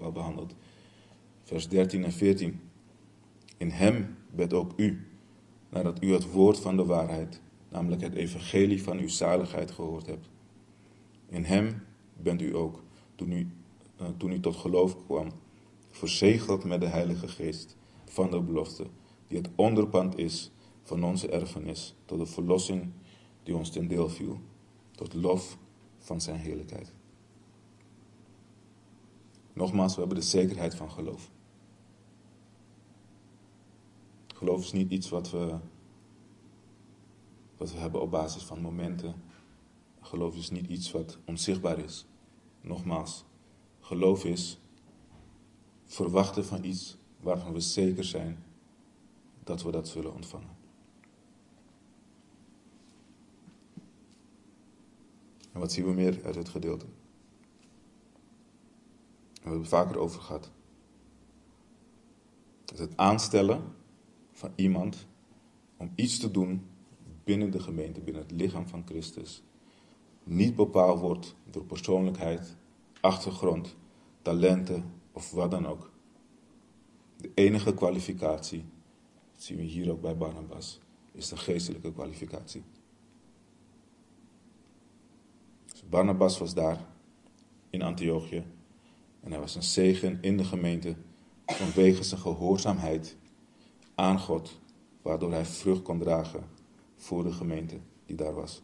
[0.00, 0.54] al behandeld,
[1.42, 2.60] vers 13 en 14.
[3.56, 5.06] In hem bent ook u,
[5.68, 10.28] nadat u het woord van de waarheid, namelijk het evangelie van uw zaligheid gehoord hebt.
[11.28, 11.82] In hem
[12.16, 12.82] bent u ook,
[13.14, 13.48] toen u,
[14.00, 15.28] uh, toen u tot geloof kwam,
[15.90, 18.86] verzegeld met de Heilige Geest van de belofte,
[19.26, 20.50] die het onderpand is
[20.82, 22.90] van onze erfenis, tot de verlossing
[23.42, 24.40] die ons ten deel viel,
[24.90, 25.58] tot lof
[26.10, 26.92] van zijn heerlijkheid.
[29.52, 31.30] Nogmaals, we hebben de zekerheid van geloof.
[34.34, 35.58] Geloof is niet iets wat we,
[37.56, 39.14] wat we hebben op basis van momenten.
[40.00, 42.06] Geloof is niet iets wat onzichtbaar is.
[42.60, 43.24] Nogmaals,
[43.80, 44.60] geloof is
[45.84, 48.44] verwachten van iets waarvan we zeker zijn
[49.44, 50.59] dat we dat zullen ontvangen.
[55.52, 56.86] En wat zien we meer uit het gedeelte?
[59.32, 60.50] We hebben het vaker over gehad.
[62.76, 63.62] Het aanstellen
[64.32, 65.06] van iemand
[65.76, 66.66] om iets te doen
[67.24, 69.42] binnen de gemeente, binnen het lichaam van Christus,
[70.24, 72.56] niet bepaald wordt door persoonlijkheid,
[73.00, 73.76] achtergrond,
[74.22, 75.90] talenten of wat dan ook.
[77.16, 78.64] De enige kwalificatie,
[79.32, 80.80] dat zien we hier ook bij Barnabas,
[81.12, 82.62] is de geestelijke kwalificatie.
[85.72, 86.86] Dus Barnabas was daar
[87.70, 88.44] in Antiochië
[89.20, 90.96] en hij was een zegen in de gemeente
[91.46, 93.16] vanwege zijn gehoorzaamheid
[93.94, 94.60] aan God,
[95.02, 96.44] waardoor hij vrucht kon dragen
[96.96, 98.62] voor de gemeente die daar was.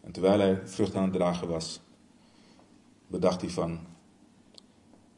[0.00, 1.80] En terwijl hij vrucht aan het dragen was,
[3.06, 3.78] bedacht hij van,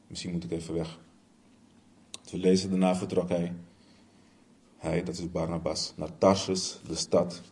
[0.06, 1.00] misschien moet ik even weg.
[2.30, 3.54] We lezen, daarna vertrok hij,
[4.84, 7.42] hij, dat is Barnabas, naar Tarsus, de stad,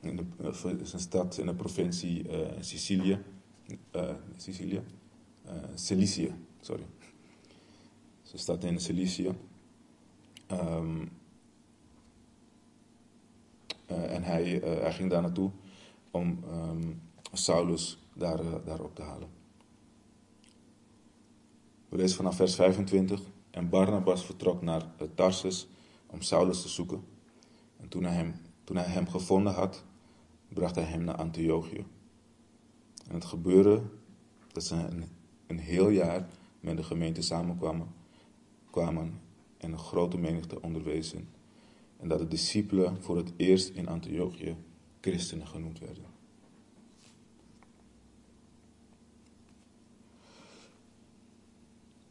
[0.00, 3.18] in eh, is een stad in de provincie uh, Sicilië,
[3.96, 4.82] uh, Sicilië,
[5.46, 6.86] uh, Cilicië, sorry.
[8.22, 9.34] Ze staat in Cilicië.
[10.52, 10.90] Uh,
[13.86, 15.50] en hij, hij ging daar naartoe
[16.10, 19.28] om um, Saulus daar, daar op te halen.
[21.88, 23.20] We lezen vanaf vers 25.
[23.50, 24.82] En Barnabas vertrok naar
[25.14, 25.68] Tarsus
[26.12, 27.04] om Saulus te zoeken.
[27.80, 29.84] En toen hij, hem, toen hij hem gevonden had,
[30.48, 31.84] bracht hij hem naar Antiochië.
[33.08, 33.82] En het gebeurde
[34.52, 35.04] dat ze een
[35.52, 36.28] een heel jaar
[36.60, 37.94] met de gemeente samenkwamen
[38.70, 39.20] kwamen
[39.56, 41.28] en een grote menigte onderwezen.
[41.96, 44.56] En dat de discipelen voor het eerst in Antiochië
[45.00, 46.04] christenen genoemd werden.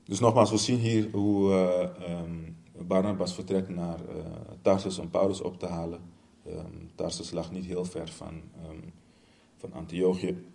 [0.03, 4.25] Dus nogmaals, we zien hier hoe uh, um, Barnabas vertrekt naar uh,
[4.61, 5.99] Tarsus om Paulus op te halen.
[6.47, 8.93] Um, Tarsus lag niet heel ver van, um,
[9.55, 10.45] van Antiochië.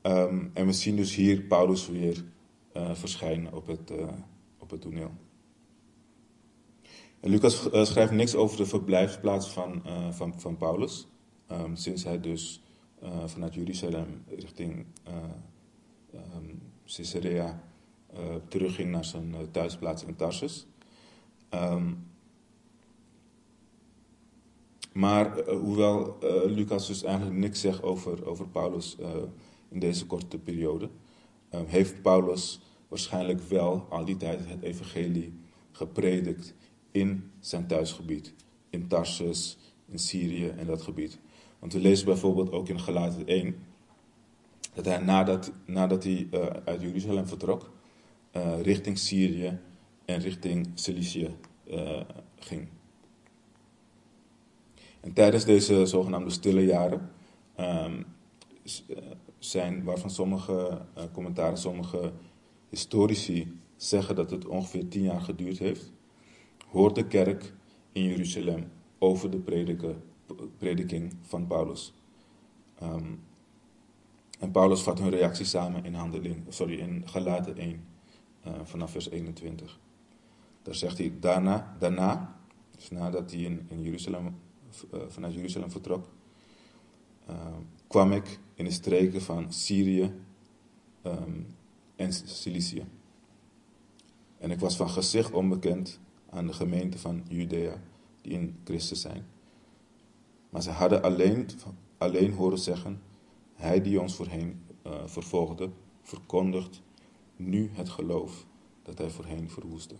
[0.00, 2.24] Ehm, en we zien dus hier Paulus weer
[2.76, 4.08] uh, verschijnen op het, uh,
[4.58, 5.10] op het toneel.
[7.20, 11.08] Lucas schrijft niks over de verblijfsplaats van, van, van Paulus.
[11.72, 12.62] Sinds hij dus
[13.26, 14.86] vanuit Jeruzalem richting
[16.86, 17.62] Caesarea
[18.48, 20.66] terugging naar zijn thuisplaats in Tarsus.
[21.50, 22.06] Um,
[24.92, 28.96] maar hoewel Lucas dus eigenlijk niks zegt over, over Paulus
[29.68, 30.88] in deze korte periode,
[31.54, 35.32] Ehm, heeft Paulus waarschijnlijk wel al die tijd het evangelie
[35.72, 36.54] gepredikt
[36.90, 38.34] in zijn thuisgebied.
[38.70, 41.18] In Tarsus, in Syrië en dat gebied.
[41.58, 43.56] Want we lezen bijvoorbeeld ook in Galaten 1
[44.74, 46.28] dat hij nadat, nadat hij
[46.64, 47.70] uit Jeruzalem vertrok,
[48.36, 49.58] uh, richting Syrië
[50.04, 51.36] en richting Cilicië
[51.70, 52.00] uh,
[52.38, 52.68] ging.
[55.00, 57.10] En tijdens deze zogenaamde stille jaren
[57.60, 58.06] um,
[59.38, 60.80] zijn, waarvan sommige
[61.12, 62.12] commentaren, sommige
[62.68, 65.92] historici zeggen dat het ongeveer tien jaar geduurd heeft,
[66.70, 67.52] hoort de kerk
[67.92, 69.38] in Jeruzalem over de
[70.58, 71.94] prediking van Paulus.
[72.82, 73.22] Um,
[74.38, 77.76] en Paulus vat hun reactie samen in, handeling, sorry, in Galaten 1, uh,
[78.62, 79.78] vanaf vers 21.
[80.62, 82.34] Daar zegt hij, daarna, daarna
[82.76, 84.36] dus nadat hij in, in Jeruzalem,
[84.94, 86.08] uh, vanuit Jeruzalem vertrok,
[87.30, 87.36] uh,
[87.86, 90.12] kwam ik in de streken van Syrië
[91.02, 91.46] um,
[91.96, 92.84] en Cilicië.
[94.38, 97.80] En ik was van gezicht onbekend aan de gemeente van Judea,
[98.20, 99.26] die in Christus zijn.
[100.50, 101.48] Maar ze hadden alleen,
[101.98, 103.02] alleen horen zeggen:
[103.54, 105.70] Hij die ons voorheen uh, vervolgde,
[106.02, 106.82] verkondigt
[107.44, 108.46] nu het geloof
[108.82, 109.94] dat hij voorheen verwoestte.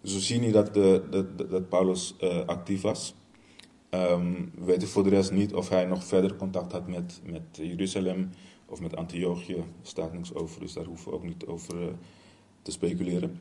[0.00, 3.14] Dus we zien hier dat, de, dat, dat Paulus uh, actief was.
[3.90, 7.42] Um, we weten voor de rest niet of hij nog verder contact had met, met
[7.52, 8.30] Jeruzalem
[8.66, 9.56] of met Antiochië.
[9.56, 11.88] Er staat niks over, dus daar hoeven we ook niet over uh,
[12.62, 13.40] te speculeren.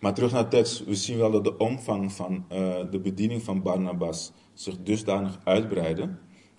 [0.00, 0.84] Maar terug naar de tekst.
[0.84, 6.16] We zien wel dat de omvang van uh, de bediening van Barnabas zich dusdanig uitbreidde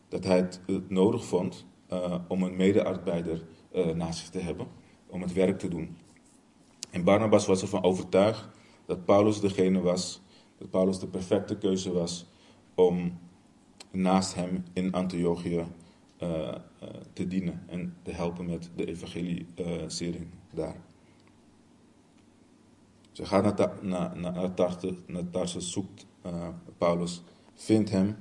[0.10, 3.46] dat hij het, nodig vond uh, om een medearbeider
[3.96, 4.68] naast zich te hebben
[5.08, 5.98] om het werk te doen.
[6.90, 8.48] En Barnabas was ervan overtuigd
[8.86, 10.22] dat Paulus degene was,
[10.58, 12.26] dat Paulus de perfecte keuze was
[12.76, 13.20] om
[13.92, 15.66] naast hem in Antiochië
[16.24, 16.56] uh, uh,
[17.14, 20.76] te dienen en te helpen met de evangelisering daar.
[23.12, 24.54] Ze gaat naar, naar, naar,
[25.32, 28.16] Tarsus, zoekt uh, Paulus, vindt hem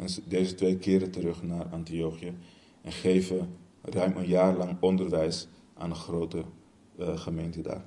[0.00, 2.34] en deze twee keren terug naar Antiochië
[2.82, 6.44] en geven ruim een jaar lang onderwijs aan een grote
[6.98, 7.84] gemeente daar.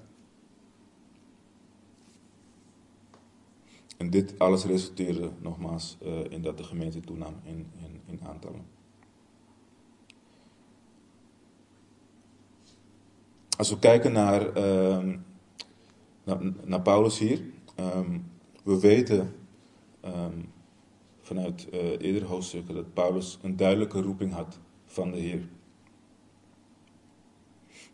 [3.98, 8.66] En dit alles resulteerde nogmaals uh, in dat de gemeente toenam in, in, in aantallen.
[13.58, 15.16] Als we kijken naar, uh,
[16.64, 17.42] naar, Paulus hier,
[17.80, 18.32] um,
[18.64, 19.36] we weten
[20.06, 20.53] um,
[21.34, 25.48] vanuit uh, eerdere hoofdstukken dat Paulus een duidelijke roeping had van de Heer.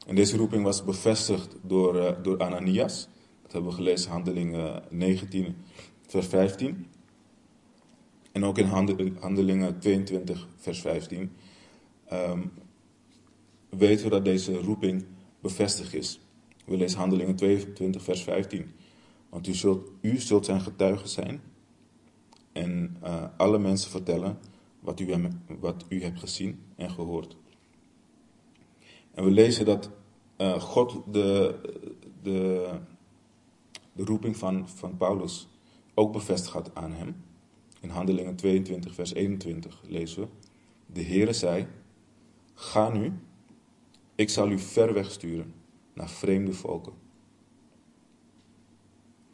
[0.08, 3.08] En deze roeping was bevestigd door, uh, door Ananias.
[3.42, 5.56] Dat hebben we gelezen, handelingen 19
[6.08, 6.88] vers 15.
[8.32, 8.66] En ook in
[9.20, 11.20] Handelingen 22, vers 15.
[11.20, 11.30] Um,
[12.06, 12.42] ehm,
[13.70, 15.06] weten we dat deze roeping
[15.42, 16.20] bevestigd is.
[16.66, 18.72] We lezen Handelingen 22, vers 15.
[19.30, 21.42] Want u zult, u zult zijn getuige zijn
[22.52, 24.38] en uh, alle mensen vertellen
[24.80, 27.38] wat u, wat u hebt gezien en gehoord.
[29.12, 29.90] En we lezen dat
[30.38, 31.56] uh, God de,
[32.22, 32.70] de,
[33.94, 35.48] de roeping van, van Paulus
[35.94, 37.24] ook bevestigd had aan hem.
[37.80, 40.28] In Handelingen 22, vers 21 lezen we:
[40.86, 41.68] De Heere zei:
[42.54, 43.14] Ga nu,
[44.16, 45.54] ik zal u ver weg sturen
[45.94, 46.94] naar vreemde volken.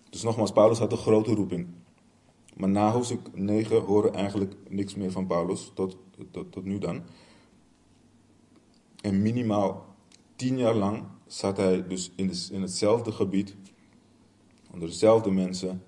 [0.10, 1.68] Dus nogmaals, Paulus had een grote roeping.
[2.56, 5.98] Maar na hoofdstuk 9 horen eigenlijk niks meer van Paulus, tot,
[6.32, 7.04] tot, nu dan.
[9.02, 9.96] En minimaal
[10.36, 13.56] tien jaar lang zat hij dus in, de, in hetzelfde gebied,
[14.72, 15.84] onder dezelfde mensen,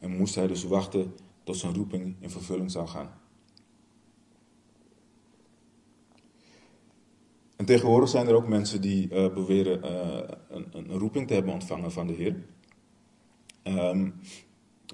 [0.00, 3.10] en moest hij dus wachten tot zijn roeping in vervulling zou gaan.
[7.56, 11.52] En tegenwoordig zijn er ook mensen die uh, beweren uh, een, een, roeping te hebben
[11.52, 12.44] ontvangen van de Heer.
[13.62, 14.14] Um,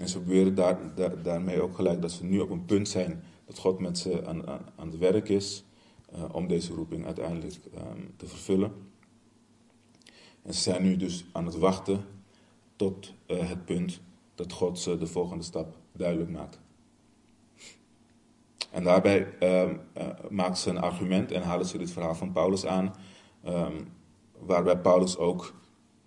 [0.01, 3.79] en ze daar, daarmee ook gelijk dat ze nu op een punt zijn dat God
[3.79, 5.65] met ze aan, aan, het werk is
[6.15, 8.73] uh, om deze roeping uiteindelijk um, te vervullen.
[10.43, 12.05] En ze zijn nu dus aan het wachten
[12.77, 14.01] tot het punt
[14.35, 16.61] dat God ze de volgende stap duidelijk maakt.
[18.71, 19.71] En daarbij uh,
[20.31, 22.95] maken ze een argument en halen ze dit verhaal van Paulus aan,
[23.47, 23.89] um,
[24.39, 25.55] waarbij Paulus ook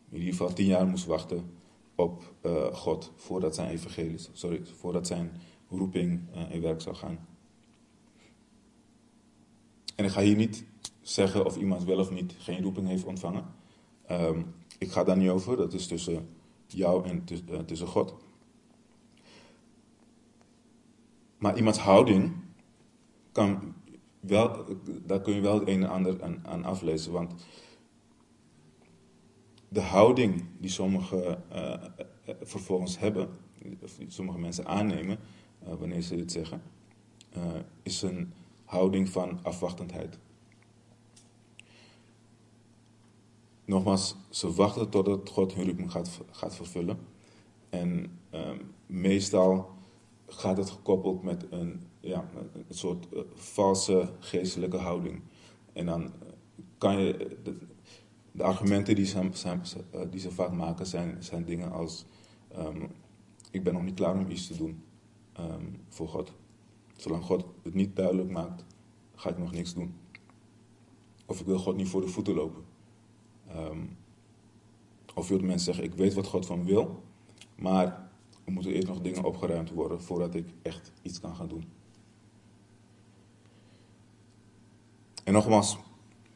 [0.09, 1.61] in ieder geval tien jaar moest wachten
[1.95, 5.31] op uh, God voordat zijn evangelie, sorry, voordat zijn
[5.69, 7.27] roeping in werk zou gaan.
[9.95, 10.65] En ik ga hier niet
[11.01, 13.45] zeggen of iemand wel of niet geen roeping heeft ontvangen.
[14.11, 16.29] Um, ik ga daar niet over, dat is tussen
[16.67, 17.23] jou en
[17.65, 18.15] tussen God.
[21.37, 22.33] Maar iemands houding
[23.31, 23.73] kan
[24.19, 24.65] wel,
[25.05, 27.11] daar kun je wel het een en ander aan, aan aflezen.
[27.11, 27.33] Want
[29.73, 31.73] de houding die sommigen uh,
[32.41, 33.29] vervolgens hebben,
[33.81, 35.17] of die sommige mensen aannemen
[35.59, 36.61] wanneer ze dit zeggen,
[37.83, 38.33] is een
[38.65, 40.17] houding van afwachtendheid.
[43.65, 46.97] Nogmaals, ze wachten totdat God hun roeping gaat, gaat vervullen.
[47.69, 48.19] En
[48.85, 49.73] meestal
[50.27, 55.21] gaat het gekoppeld met een, ja, een soort valse geestelijke houding.
[55.73, 56.09] En dan eh,
[56.77, 57.37] kan je.
[58.35, 59.31] De, argumenten die ze,
[59.95, 62.05] uh, die vaak maken zijn, zijn dingen als:
[62.57, 62.91] um,
[63.51, 64.83] Ik ben nog niet klaar om iets te doen
[65.39, 66.33] um, voor God.
[66.95, 68.65] Zolang God het niet duidelijk maakt,
[69.15, 69.93] ga ik nog niks doen.
[71.25, 72.63] Of ik wil God niet voor de voeten lopen.
[73.55, 73.97] Um,
[75.13, 77.03] of veel mensen zeggen: Ik weet wat God van wil,
[77.55, 77.85] maar
[78.45, 81.63] er moeten eerst nog dingen opgeruimd worden voordat ik echt iets kan gaan doen.
[85.23, 85.77] En nogmaals,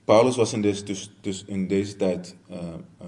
[0.07, 2.35] Paulus was in deze, in deze tijd.
[2.49, 2.57] Uh,
[3.01, 3.07] uh,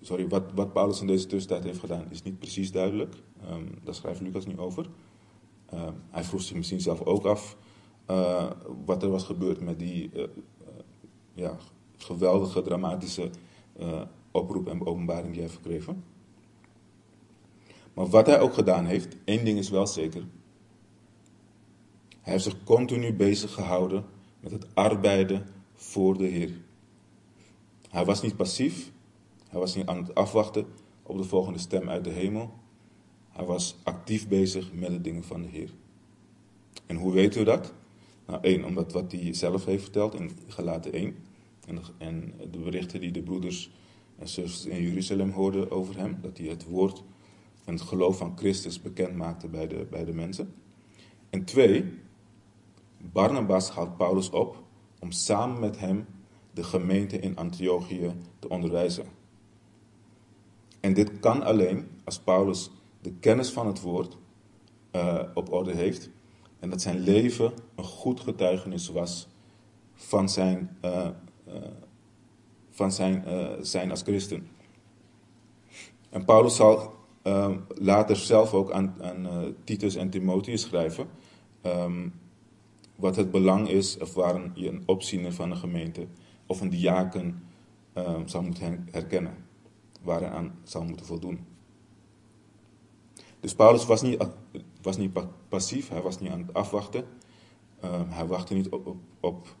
[0.00, 3.14] sorry, wat, wat Paulus in deze tussentijd heeft gedaan is niet precies duidelijk.
[3.50, 4.86] Um, daar schrijft Lucas niet over.
[5.74, 7.56] Uh, hij vroeg zich misschien zelf ook af
[8.10, 8.50] uh,
[8.84, 10.10] wat er was gebeurd met die
[11.34, 11.56] ja,
[11.96, 13.30] geweldige, dramatische
[14.30, 16.04] oproep en openbaring die hij heeft gekregen.
[17.94, 20.26] Maar wat hij ook gedaan heeft, één ding is wel zeker.
[22.20, 24.04] Hij heeft zich continu bezig gehouden
[24.40, 26.50] met het arbeiden voor de Heer.
[27.90, 28.92] Hij was niet passief,
[29.48, 30.66] hij was niet aan het afwachten
[31.02, 32.50] op de volgende stem uit de hemel.
[33.28, 35.70] Hij was actief bezig met de dingen van de Heer.
[36.86, 37.74] En hoe weet u dat?
[38.26, 41.16] Nou, één, omdat wat hij zelf heeft verteld in Galaten 1.
[41.66, 43.70] En de, en de berichten die de broeders
[44.18, 46.18] en zusters in Jeruzalem hoorden over hem.
[46.22, 47.02] Dat hij het woord
[47.64, 50.54] en het geloof van Christus bekend maakte bij de, bij de mensen.
[51.30, 51.84] En twee,
[53.12, 54.64] Barnabas haalt Paulus op
[55.06, 56.06] om samen met hem
[56.52, 59.04] de gemeente in Antiochië te onderwijzen.
[60.80, 64.16] En dit kan alleen als Paulus de kennis van het woord
[64.92, 66.10] uh, op orde heeft
[66.58, 69.28] en dat zijn leven een goed getuigenis was
[69.94, 71.08] van zijn, uh,
[71.48, 71.54] uh,
[72.70, 73.24] van zijn,
[73.60, 74.48] zijn als christen.
[76.10, 76.94] En Paulus zal
[77.68, 81.08] later zelf ook aan, aan Titus en Timotheus schrijven.
[81.62, 82.12] Um,
[82.96, 86.06] wat het belang is, of waar je een opziener van een gemeente
[86.46, 87.42] of een diaken
[87.94, 89.34] um, zou moeten herkennen.
[90.02, 91.46] Waar hij aan zou moeten voldoen.
[93.40, 94.28] Dus Paulus was niet,
[94.82, 95.18] was niet
[95.48, 97.04] passief, hij was niet aan het afwachten.
[98.08, 99.56] hij wachtte niet op, op, op,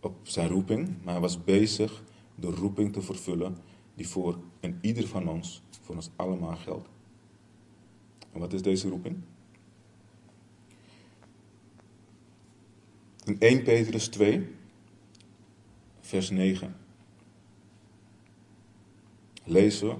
[0.00, 2.02] op zijn roeping, maar hij was bezig
[2.34, 3.56] de roeping te vervullen
[3.94, 6.88] die voor een ieder van ons voor ons allemaal geldt.
[8.32, 9.16] En wat is deze roeping?
[13.28, 14.54] In 1 Petrus 2,
[16.00, 16.76] vers 9,
[19.44, 19.94] lezen we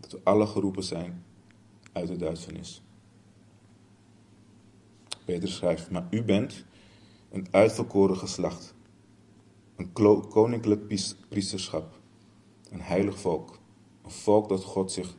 [0.00, 1.24] dat we alle geroepen zijn
[1.92, 2.82] uit de duisternis.
[5.24, 6.64] Petrus schrijft, maar u bent
[7.30, 8.74] een uitverkoren geslacht,
[9.76, 9.92] een
[10.28, 10.86] koninklijk
[11.28, 11.98] priesterschap,
[12.70, 13.58] een heilig volk
[14.06, 15.16] een volk dat God zich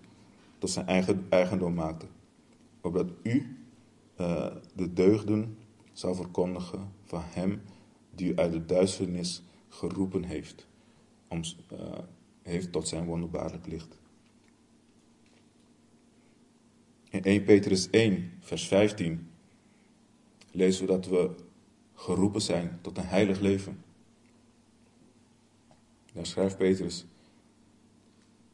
[0.58, 2.06] tot zijn eigen eigendom maakte.
[2.82, 3.58] Opdat u
[4.20, 4.46] uh,
[4.76, 5.57] de deugden
[5.98, 7.62] zou verkondigen van hem
[8.16, 10.68] die u uit de duisternis geroepen heeft,
[11.28, 11.42] om,
[11.74, 11.80] uh,
[12.42, 14.00] heeft tot zijn wonderbaarlijk licht.
[17.10, 19.30] In 1 Petrus 1, vers 15
[20.52, 21.36] lezen we dat we
[21.94, 23.84] geroepen zijn tot een heilig leven.
[26.14, 27.06] Daar schrijft Petrus,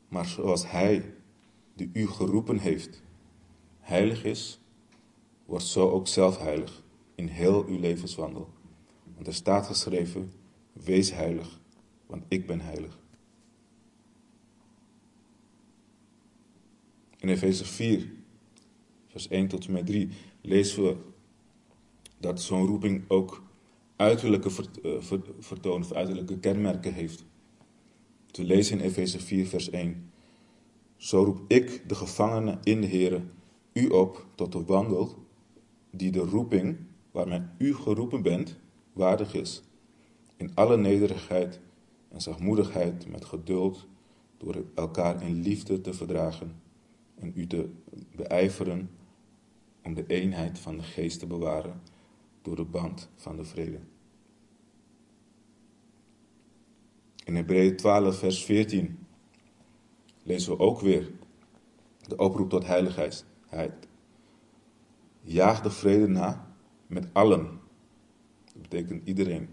[0.08, 1.14] maar zoals Hij,
[1.74, 3.02] die u geroepen heeft,
[3.80, 4.60] heilig is,
[5.46, 6.83] wordt zo ook zelf heilig
[7.16, 8.49] in heel uw levenswandel.
[9.14, 10.32] Want er staat geschreven,
[10.74, 11.59] wees heilig,
[12.05, 12.99] want ik ben heilig.
[17.18, 18.11] In Efeze 4,
[19.07, 20.09] vers 1 tot en met 3,
[20.41, 20.95] lezen we
[22.18, 23.43] dat zo'n roeping ook
[23.95, 24.49] uiterlijke
[24.84, 27.26] eh, vertoon of uiterlijke kenmerken heeft.
[28.32, 30.11] Te lezen in Efeze 4, vers 1.
[30.95, 33.22] Zo roep ik, de gevangene in de Here,
[33.74, 35.28] u op tot de wandel
[35.91, 36.78] die de roeping
[37.14, 38.59] waarmee u geroepen bent,
[38.93, 39.64] waardig is.
[40.36, 41.59] In alle nederigheid
[42.09, 43.88] en zachtmoedigheid, met geduld,
[44.38, 46.61] door elkaar in liefde te verdragen
[47.16, 47.70] en u te
[48.16, 48.89] beijveren
[49.84, 51.82] om de eenheid van de geest te bewaren
[52.41, 53.80] door de band van de vrede.
[57.26, 58.99] In Hebreeën 12, vers 14
[60.24, 61.11] lezen we ook weer
[62.07, 63.26] de oproep tot heiligheid.
[65.22, 66.53] Jaag de vrede na
[66.94, 67.60] met allen.
[68.54, 69.48] Dat betekent iedereen.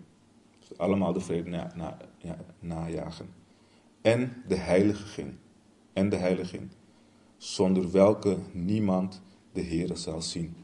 [0.77, 3.29] Allemaal de vrede na, na, ja, najagen.
[4.01, 5.35] En de heiliging.
[5.93, 6.69] En de heiliging.
[7.37, 9.23] Zonder welke niemand
[9.53, 10.57] de Heere zal zien.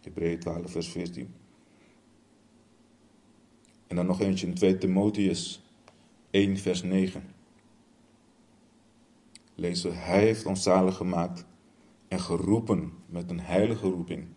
[0.00, 1.34] Hebreeën 12, vers 14.
[3.86, 5.62] En dan nog eentje in 2 Timotheus
[6.30, 7.22] 1, vers 9.
[9.54, 11.44] Lezen, Hij heeft ons zalig gemaakt
[12.08, 14.28] en geroepen met een heilige roeping.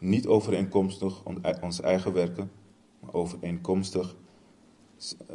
[0.00, 1.22] Niet overeenkomstig
[1.62, 2.50] onze eigen werken,
[3.00, 4.16] maar overeenkomstig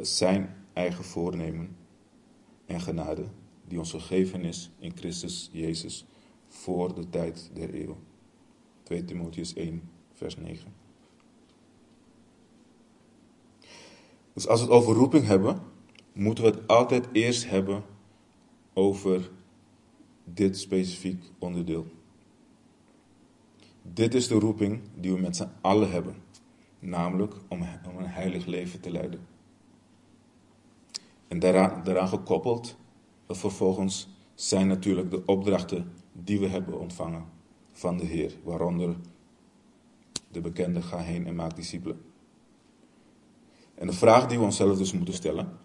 [0.00, 1.76] zijn eigen voornemen
[2.66, 3.24] en genade,
[3.68, 6.06] die ons gegeven is in Christus Jezus
[6.48, 7.96] voor de tijd der eeuw.
[8.82, 10.72] 2 Timotheus 1, vers 9.
[14.32, 15.62] Dus als we het over roeping hebben,
[16.12, 17.84] moeten we het altijd eerst hebben
[18.72, 19.30] over
[20.24, 21.86] dit specifiek onderdeel.
[23.92, 26.16] Dit is de roeping die we met z'n allen hebben,
[26.78, 27.62] namelijk om,
[27.98, 29.20] een heilig leven te leiden.
[31.28, 32.76] En daaraan, daaraan gekoppeld,
[33.28, 37.24] vervolgens zijn natuurlijk de opdrachten die we hebben ontvangen
[37.72, 38.96] van de Heer, waaronder
[40.28, 42.00] de bekende ga heen en maak discipelen.
[43.74, 45.58] En de vraag die we onszelf dus moeten stellen,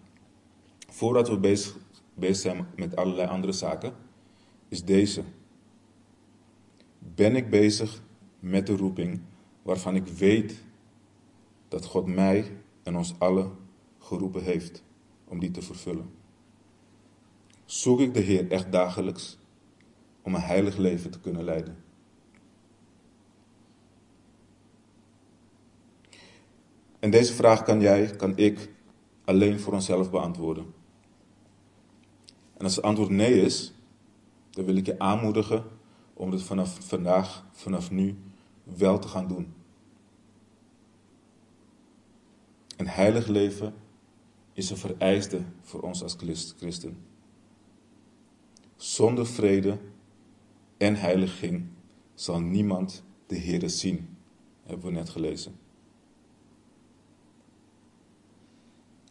[0.88, 1.76] voordat we bezig,
[2.14, 3.92] bezig zijn met allerlei andere zaken,
[4.68, 5.22] is deze.
[6.98, 8.02] Ben ik bezig
[8.42, 9.20] met de roeping
[9.62, 10.62] waarvan ik weet
[11.68, 13.52] dat God mij en ons allen
[13.98, 14.82] geroepen heeft
[15.24, 16.10] om die te vervullen?
[17.64, 19.38] Zoek ik de Heer echt dagelijks
[20.22, 21.76] om een heilig leven te kunnen leiden?
[26.98, 28.70] En deze vraag kan jij, kan ik
[29.24, 30.74] alleen voor onszelf beantwoorden.
[32.56, 33.74] En als het antwoord nee is,
[34.50, 35.64] dan wil ik je aanmoedigen
[36.14, 38.16] om het vanaf vandaag, vanaf nu,
[38.64, 39.54] wel te gaan doen.
[42.76, 43.74] Een heilig leven
[44.52, 46.16] is een vereiste voor ons als
[46.58, 46.96] christen.
[48.76, 49.78] Zonder vrede
[50.76, 51.66] en heiliging
[52.14, 54.16] zal niemand de Heer zien,
[54.62, 55.60] hebben we net gelezen.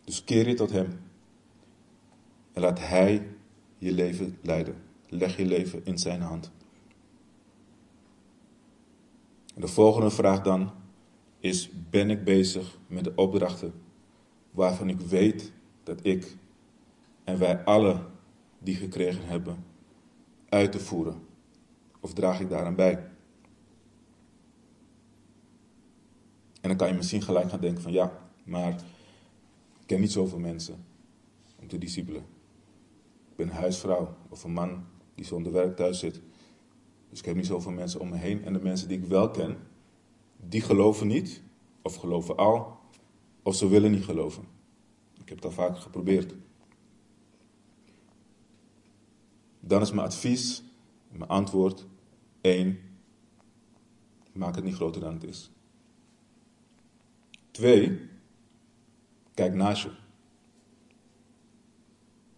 [0.03, 0.99] Dus keer je tot Hem
[2.53, 3.27] en laat Hij
[3.77, 4.75] je leven leiden.
[5.09, 6.51] Leg je leven in Zijn hand.
[9.50, 10.71] En de volgende vraag dan
[11.39, 13.73] is: ben ik bezig met de opdrachten
[14.51, 15.51] waarvan ik weet
[15.83, 16.37] dat ik
[17.23, 18.05] en wij alle
[18.59, 19.63] die gekregen hebben
[20.49, 21.21] uit te voeren?
[21.99, 23.09] Of draag ik daaraan bij?
[26.61, 28.71] En dan kan je misschien gelijk gaan denken van ja, maar
[29.79, 30.85] ik ken niet zoveel mensen
[31.59, 32.21] om te discipelen.
[33.29, 34.85] Ik ben een huisvrouw of een man
[35.15, 36.21] die zonder werk thuis zit.
[37.11, 38.43] Dus ik heb niet zoveel mensen om me heen.
[38.43, 39.57] En de mensen die ik wel ken,
[40.37, 41.41] die geloven niet,
[41.81, 42.79] of geloven al,
[43.43, 44.43] of ze willen niet geloven.
[45.21, 46.33] Ik heb dat vaak geprobeerd.
[49.59, 50.63] Dan is mijn advies,
[51.09, 51.85] mijn antwoord,
[52.41, 52.79] één,
[54.33, 55.51] maak het niet groter dan het is.
[57.51, 58.09] Twee,
[59.33, 59.89] kijk naast je.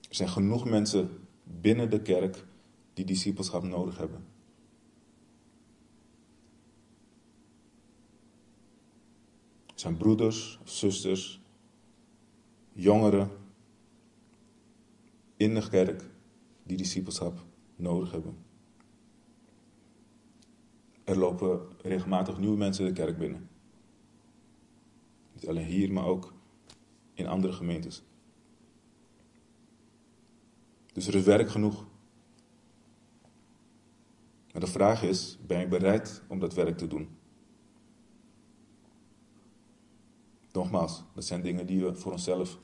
[0.10, 2.46] Er zijn genoeg mensen binnen de kerk
[2.94, 4.33] die discipelschap nodig hebben.
[9.84, 11.42] Zijn broeders, zusters,
[12.74, 13.30] jongeren
[15.38, 16.10] in de kerk
[16.64, 18.38] die discipelschap nodig hebben.
[21.04, 23.50] Er lopen regelmatig nieuwe mensen de kerk binnen.
[25.34, 26.34] Niet alleen hier, maar ook
[27.14, 28.04] in andere gemeentes.
[30.94, 31.86] Dus er is werk genoeg.
[34.52, 37.22] Maar de vraag is: ben je bereid om dat werk te doen?
[40.54, 42.60] Nogmaals, dat zijn dingen die we voor onszelf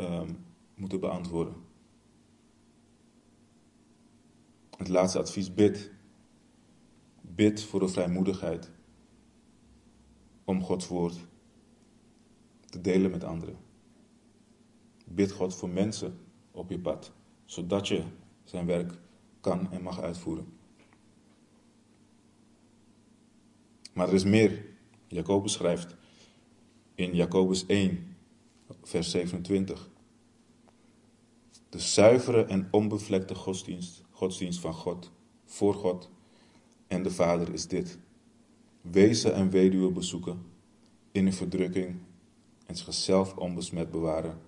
[0.00, 0.44] um,
[0.74, 1.54] moeten beantwoorden.
[4.76, 5.90] Het laatste advies, bid.
[7.20, 8.70] Bid voor de vrijmoedigheid
[10.44, 11.18] om Gods woord
[12.66, 13.56] te delen met anderen.
[15.04, 16.18] Bid God voor mensen
[16.50, 17.12] op je pad,
[17.44, 18.04] zodat je
[18.44, 18.98] zijn werk
[19.40, 20.58] kan en mag uitvoeren.
[23.92, 24.64] Maar er is meer.
[25.06, 25.96] Jacobus schrijft
[26.96, 28.16] in Jacobus 1,
[28.82, 29.90] vers 27.
[31.68, 35.10] De zuivere en onbevlekte godsdienst, godsdienst van God,
[35.44, 36.10] voor God
[36.86, 37.98] en de Vader is dit.
[38.80, 40.44] Wezen en weduwen bezoeken
[41.12, 41.96] in een verdrukking
[42.66, 44.40] en zichzelf onbesmet bewaren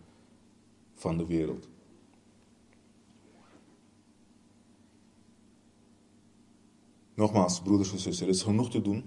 [0.94, 1.68] van de wereld.
[7.14, 9.05] Nogmaals, broeders en zusters, er is genoeg te doen.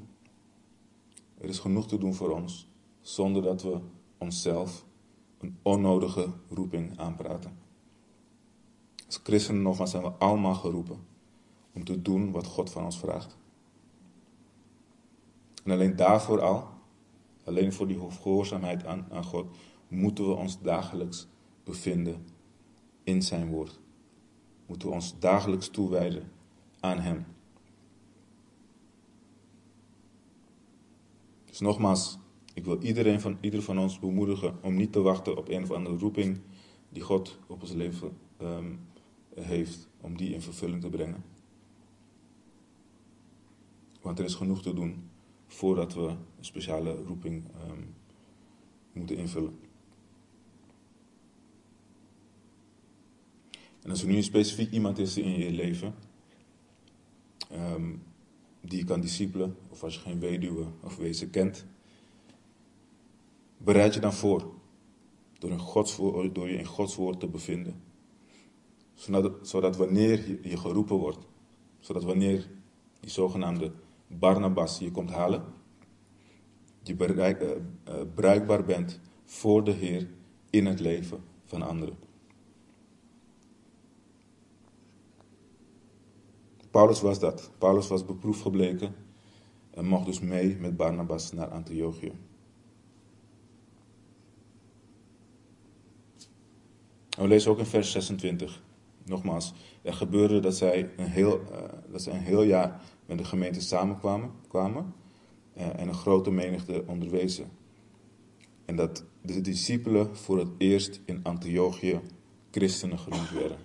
[1.37, 2.67] Er is genoeg te doen voor ons,
[3.01, 3.79] zonder dat we
[4.17, 4.85] onszelf
[5.37, 7.57] een onnodige roeping aanpraten.
[9.05, 10.99] Als christenen nogmaals zijn we allemaal geroepen
[11.73, 13.37] om te doen wat God van ons vraagt.
[15.63, 16.67] En alleen daarvoor al,
[17.43, 21.27] alleen voor die gehoorzaamheid aan, aan God, moeten we ons dagelijks
[21.63, 22.25] bevinden
[23.03, 23.79] in Zijn woord.
[24.65, 26.31] Moeten we ons dagelijks toewijden
[26.79, 27.25] aan Hem.
[31.45, 32.17] Dus nogmaals,
[32.53, 35.71] ik wil iedereen van, ieder van ons bemoedigen om niet te wachten op een of
[35.71, 36.39] andere roeping
[36.89, 38.79] die God op ons leven um,
[39.35, 41.23] heeft, om die in vervulling te brengen.
[44.01, 45.09] Want er is genoeg te doen
[45.47, 47.93] voordat we een speciale roeping um,
[48.93, 49.59] moeten invullen.
[53.81, 55.93] En als er nu een specifiek iemand is in je leven
[57.51, 58.03] um,
[58.61, 61.65] die je kan discipelen, of als je geen weduwe of wezen kent,
[63.63, 64.51] bereid je dan voor
[65.41, 65.97] door, Gods,
[66.31, 67.83] door je in Gods woord te bevinden.
[68.93, 71.27] Zodat, zodat wanneer je, geroepen wordt,
[71.79, 72.49] zodat wanneer
[72.99, 73.71] die zogenaamde
[74.07, 75.43] Barnabas je komt halen,
[76.83, 80.09] je bereik, uh, uh, bruikbaar bent voor de Heer
[80.49, 81.97] in het leven van anderen.
[86.71, 87.51] Paulus was dat.
[87.57, 88.95] Paulus was beproefd gebleken
[89.71, 92.11] en mocht dus mee met Barnabas naar Antiochië.
[97.17, 98.61] We lezen ook in vers 26,
[99.05, 101.57] nogmaals, er gebeurde dat zij een heel, uh,
[101.91, 104.93] dat zij een heel jaar met de gemeente samenkwamen kwamen,
[105.57, 107.49] uh, en een grote menigte onderwezen.
[108.65, 111.99] En dat de discipelen voor het eerst in Antiochië
[112.51, 113.57] christenen genoemd werden.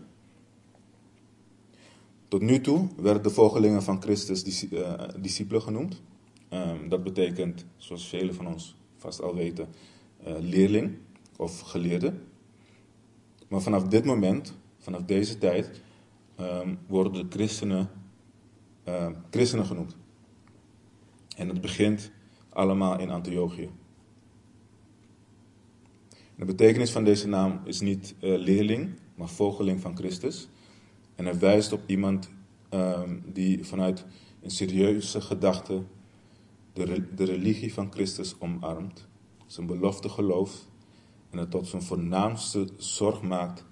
[2.29, 6.03] Tot nu toe werden de volgelingen van Christus uh, discipelen genoemd.
[6.51, 9.69] Um, dat betekent, zoals velen van ons vast al weten,
[10.41, 10.97] leerling
[11.37, 12.13] of geleerde.
[13.49, 15.83] Maar vanaf dit moment, vanaf deze tijd,
[16.41, 17.91] um, worden de christenen
[18.89, 19.97] uh, christenen genoemd.
[21.37, 22.11] En het begint
[22.49, 23.71] allemaal in Antiochië.
[26.37, 30.49] De betekenis van deze naam is niet uh, leerling, maar volgeling van Christus.
[31.15, 32.31] En het wijst op iemand
[32.71, 34.05] um, die vanuit
[34.43, 35.83] een serieuze gedachte
[36.73, 39.09] de, de religie van Christus omarmt,
[39.47, 40.69] zijn belofte gelooft
[41.37, 43.65] en het tot zijn voornaamste zorg maakt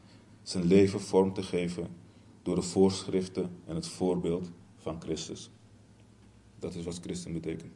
[0.42, 1.88] zijn leven vorm te geven
[2.42, 5.50] door de voorschriften en het voorbeeld van Christus.
[6.58, 7.72] Dat is wat christen betekent.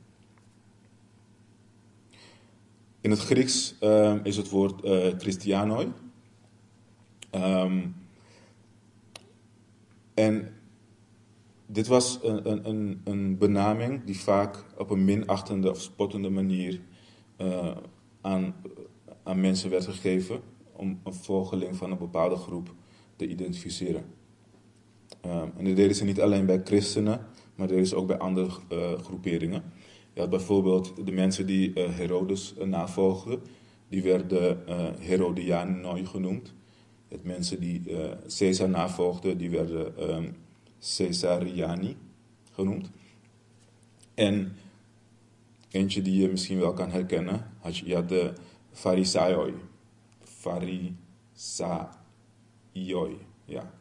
[3.00, 5.92] In het Grieks uh, is het woord uh, Christianoi.
[7.34, 7.94] Um,
[10.14, 10.54] en
[11.66, 16.80] dit was een, een, een benaming die vaak op een minachtende of spottende manier
[17.38, 17.76] uh,
[18.20, 18.54] aan,
[19.28, 20.40] aan mensen werd gegeven
[20.72, 22.74] om een volgeling van een bepaalde groep
[23.16, 24.04] te identificeren.
[25.26, 28.48] Um, en dat deden ze niet alleen bij christenen, maar deden ze ook bij andere
[28.72, 29.62] uh, groeperingen.
[30.12, 33.40] Je had bijvoorbeeld de mensen die uh, Herodes uh, navolgden,
[33.88, 34.58] die werden
[35.00, 36.54] Herodianoi genoemd.
[37.10, 37.82] Had mensen die
[38.38, 40.36] Caesar navolgden, die werden um,
[40.96, 41.96] Caesariani
[42.52, 42.90] genoemd.
[44.14, 44.52] En
[45.70, 48.32] eentje die je misschien wel kan herkennen, had je, je had de
[48.78, 49.54] Farisaioi.
[50.22, 50.86] Farisaioi,
[53.44, 53.72] ja.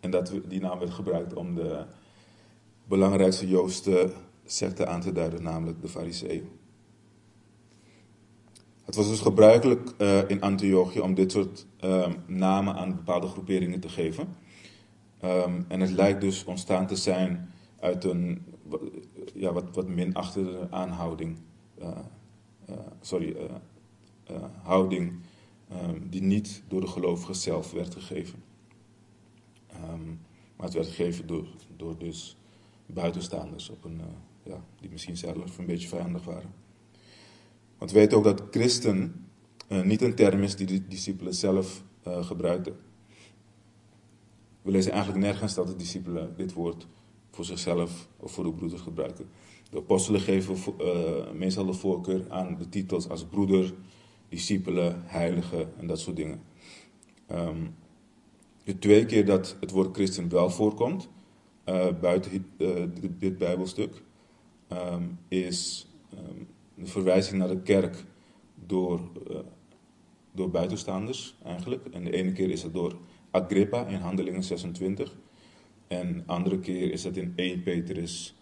[0.00, 1.84] En dat, die naam werd gebruikt om de
[2.84, 4.12] belangrijkste Joodse
[4.44, 6.48] secte aan te duiden, namelijk de Fariseeën.
[8.84, 13.80] Het was dus gebruikelijk uh, in Antiochië om dit soort uh, namen aan bepaalde groeperingen
[13.80, 14.36] te geven.
[15.24, 18.44] Um, en het lijkt dus ontstaan te zijn uit een
[19.34, 21.38] ja, wat, wat minachtende aanhouding.
[21.82, 21.98] Uh,
[23.00, 23.36] sorry,
[24.62, 25.12] houding
[25.72, 28.42] um, die niet door de gelovigen zelf werd gegeven.
[29.90, 30.20] Um,
[30.56, 31.46] maar het werd gegeven door,
[31.76, 32.36] door dus
[32.86, 34.00] buitenstaanders op een,
[34.42, 36.54] ja, die misschien zelf een beetje vijandig waren.
[37.78, 39.26] Want we weten ook dat christen
[39.68, 42.76] niet een term is die de discipelen zelf uh, gebruikten.
[44.62, 46.86] We lezen eigenlijk nergens dat de discipelen dit woord
[47.30, 49.28] voor zichzelf of voor de broeders gebruiken.
[49.72, 53.74] De apostelen geven uh, meestal de voorkeur aan de titels als broeder,
[54.28, 56.40] discipelen, heilige en dat soort dingen.
[57.30, 57.74] Um,
[58.64, 61.08] de twee keer dat het woord christen wel voorkomt,
[61.66, 62.84] uh, buiten uh,
[63.18, 64.02] dit, Bijbelstuk,
[64.72, 68.04] um, is um, de verwijzing naar de kerk
[68.66, 69.00] door,
[70.32, 71.86] door buitenstaanders eigenlijk.
[71.86, 72.96] En de ene keer is het door
[73.30, 75.16] Agrippa in Handelingen 26.
[75.86, 78.36] En de andere keer is het in 1 Petrus,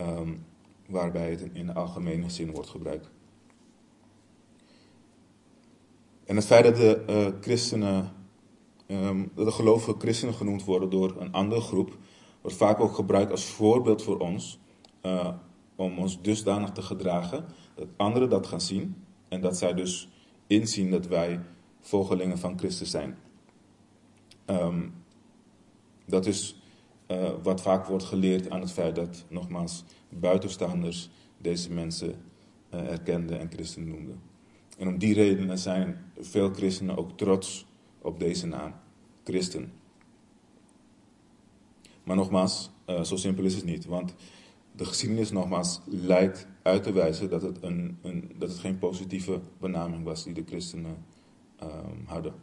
[0.00, 0.44] um,
[0.86, 3.10] waarbij het in de algemene zin wordt gebruikt.
[6.24, 8.12] En het feit dat de uh, christenen,
[8.86, 11.96] um, dat de gelovige christenen genoemd worden door een andere groep,
[12.40, 14.58] wordt vaak ook gebruikt als voorbeeld voor ons,
[15.02, 15.28] uh,
[15.76, 20.08] om ons dusdanig te gedragen dat anderen dat gaan zien en dat zij dus
[20.46, 21.40] inzien dat wij
[21.80, 23.18] volgelingen van Christus zijn.
[24.46, 24.94] Um,
[26.06, 26.62] dat is
[27.08, 29.84] uh, wat vaak wordt geleerd aan het feit dat, nogmaals,
[30.20, 32.14] buitenstaanders deze mensen
[32.74, 34.20] uh, erkenden en christen noemden.
[34.78, 37.66] En om die redenen zijn veel christenen ook trots
[37.98, 38.74] op deze naam,
[39.24, 39.72] christen.
[42.04, 44.14] Maar nogmaals, uh, zo simpel is het niet, want
[44.72, 49.40] de geschiedenis nogmaals lijkt uit te wijzen dat het, een, een dat het geen positieve
[49.58, 51.04] benaming was die de christenen
[51.62, 52.34] um, hadden.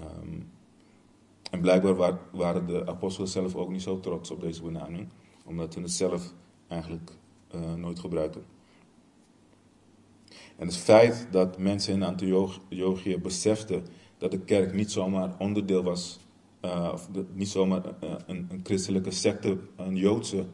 [0.00, 0.50] Um,
[1.50, 5.08] en blijkbaar waren de apostelen zelf ook niet zo trots op deze benaming,
[5.46, 6.32] omdat ze het zelf
[6.68, 7.10] eigenlijk
[7.54, 8.44] uh, nooit gebruikten.
[10.56, 13.86] En het feit dat mensen in Antiochië beseften
[14.18, 16.18] dat de kerk niet zomaar onderdeel was,
[16.64, 20.46] uh, of niet zomaar uh, een, een, christelijke secte, een Joodse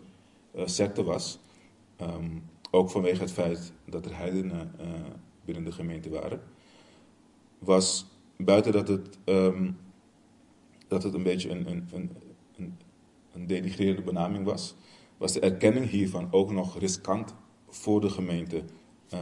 [0.64, 1.38] secte was,
[2.00, 4.74] um, ook vanwege het feit dat er heidenen
[5.44, 6.40] binnen de gemeente waren,
[7.58, 9.76] was buiten dat het um,
[10.92, 12.10] dat het een beetje een, een, een,
[13.56, 14.74] een denigrerende benaming was,
[15.16, 17.34] was de erkenning hiervan ook nog riskant
[17.68, 18.62] voor de gemeente
[19.14, 19.20] uh,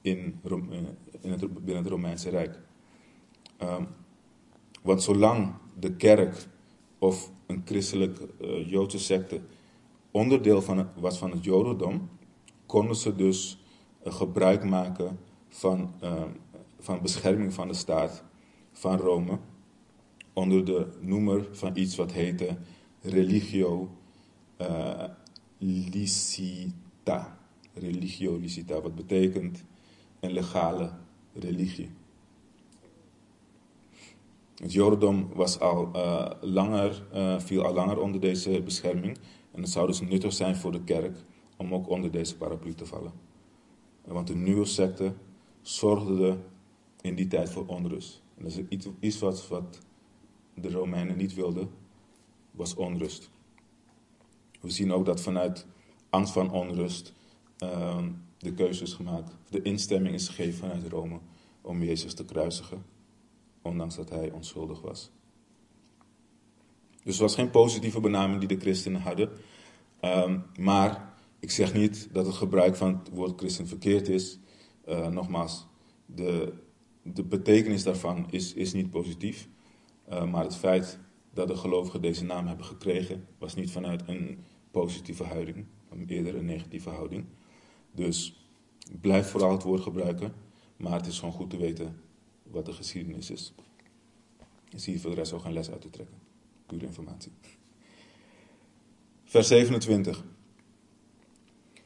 [0.00, 0.78] in, uh,
[1.20, 2.58] in het, binnen het Romeinse Rijk.
[3.62, 3.86] Um,
[4.82, 6.46] want zolang de kerk
[6.98, 9.40] of een christelijke uh, Joodse secte
[10.10, 12.08] onderdeel van was van het Jodendom,
[12.66, 13.64] konden ze dus
[14.04, 15.94] gebruik maken van,
[16.78, 18.24] van bescherming van de staat
[18.72, 19.38] van Rome
[20.36, 22.56] onder de noemer van iets wat heette
[23.06, 23.90] religio
[24.60, 25.04] uh,
[25.58, 27.38] licita.
[27.74, 29.64] Religio licita, wat betekent
[30.20, 30.92] een legale
[31.32, 31.90] religie.
[34.56, 39.18] Het Jodendom was al, uh, langer, uh, viel al langer onder deze bescherming.
[39.52, 41.16] En het zou dus nuttig zijn voor de kerk
[41.56, 43.12] om ook onder deze paraplu te vallen.
[44.04, 45.14] Want de nieuwe secte
[45.62, 46.38] zorgde
[47.00, 48.22] in die tijd voor onrust.
[48.36, 49.80] En dat is iets, wat
[50.54, 51.68] de Romeinen niet wilden,
[52.56, 53.30] was onrust.
[54.60, 55.66] We zien ook dat vanuit
[56.10, 57.12] angst van onrust
[57.58, 58.04] uh,
[58.38, 61.18] de keuze is gemaakt, de instemming is gegeven vanuit Rome
[61.60, 62.84] om Jezus te kruisigen,
[63.62, 65.10] ondanks dat hij onschuldig was.
[67.02, 69.30] Dus het was geen positieve benaming die de christenen hadden.
[70.00, 74.38] Um, maar ik zeg niet dat het gebruik van het woord christen verkeerd is.
[74.88, 75.66] Uh, nogmaals,
[76.06, 76.52] de,
[77.02, 79.48] de betekenis daarvan is, is niet positief.
[80.10, 80.98] Uh, maar het feit
[81.36, 84.38] dat de gelovigen deze naam hebben gekregen, was niet vanuit een
[84.70, 85.66] positieve houding,
[86.06, 87.24] eerder een negatieve houding.
[87.92, 88.46] Dus
[89.00, 90.32] blijf vooral het woord gebruiken,
[90.76, 92.00] maar het is gewoon goed te weten
[92.42, 93.54] wat de geschiedenis is.
[94.70, 96.16] En zie je voor de rest ook geen les uit te trekken.
[96.66, 97.32] Pure informatie.
[99.24, 100.24] Vers 27.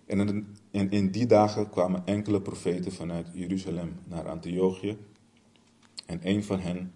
[0.07, 0.57] En
[0.91, 4.97] in die dagen kwamen enkele profeten vanuit Jeruzalem naar Antiochië.
[6.07, 6.93] En een van hen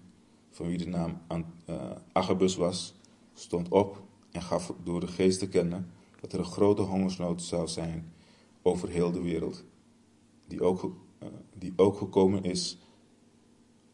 [0.54, 1.20] van wie de naam
[1.66, 2.94] uh, Agabus was,
[3.32, 5.90] stond op en gaf door de geest te kennen
[6.20, 8.12] dat er een grote hongersnood zou zijn
[8.62, 9.64] over heel de wereld,
[10.46, 10.82] die ook,
[11.22, 11.28] uh,
[11.58, 12.78] die ook gekomen is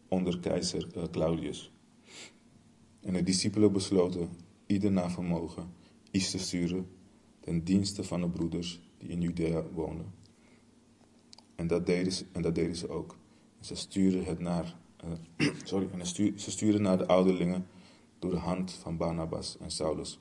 [0.09, 1.73] onder keizer uh, Claudius.
[3.01, 4.29] En de discipelen besloten
[4.67, 5.73] ieder naar vermogen
[6.11, 6.87] iets te sturen
[7.41, 10.13] ten dienste van de broeders die in Judea woonden.
[11.55, 13.17] En dat deden ze, en dat deden ze ook.
[13.61, 17.67] ze stuurden het naar uh, sorry, en ze stuurden naar de ouderlingen
[18.19, 20.19] door de hand van Barnabas en Saulus.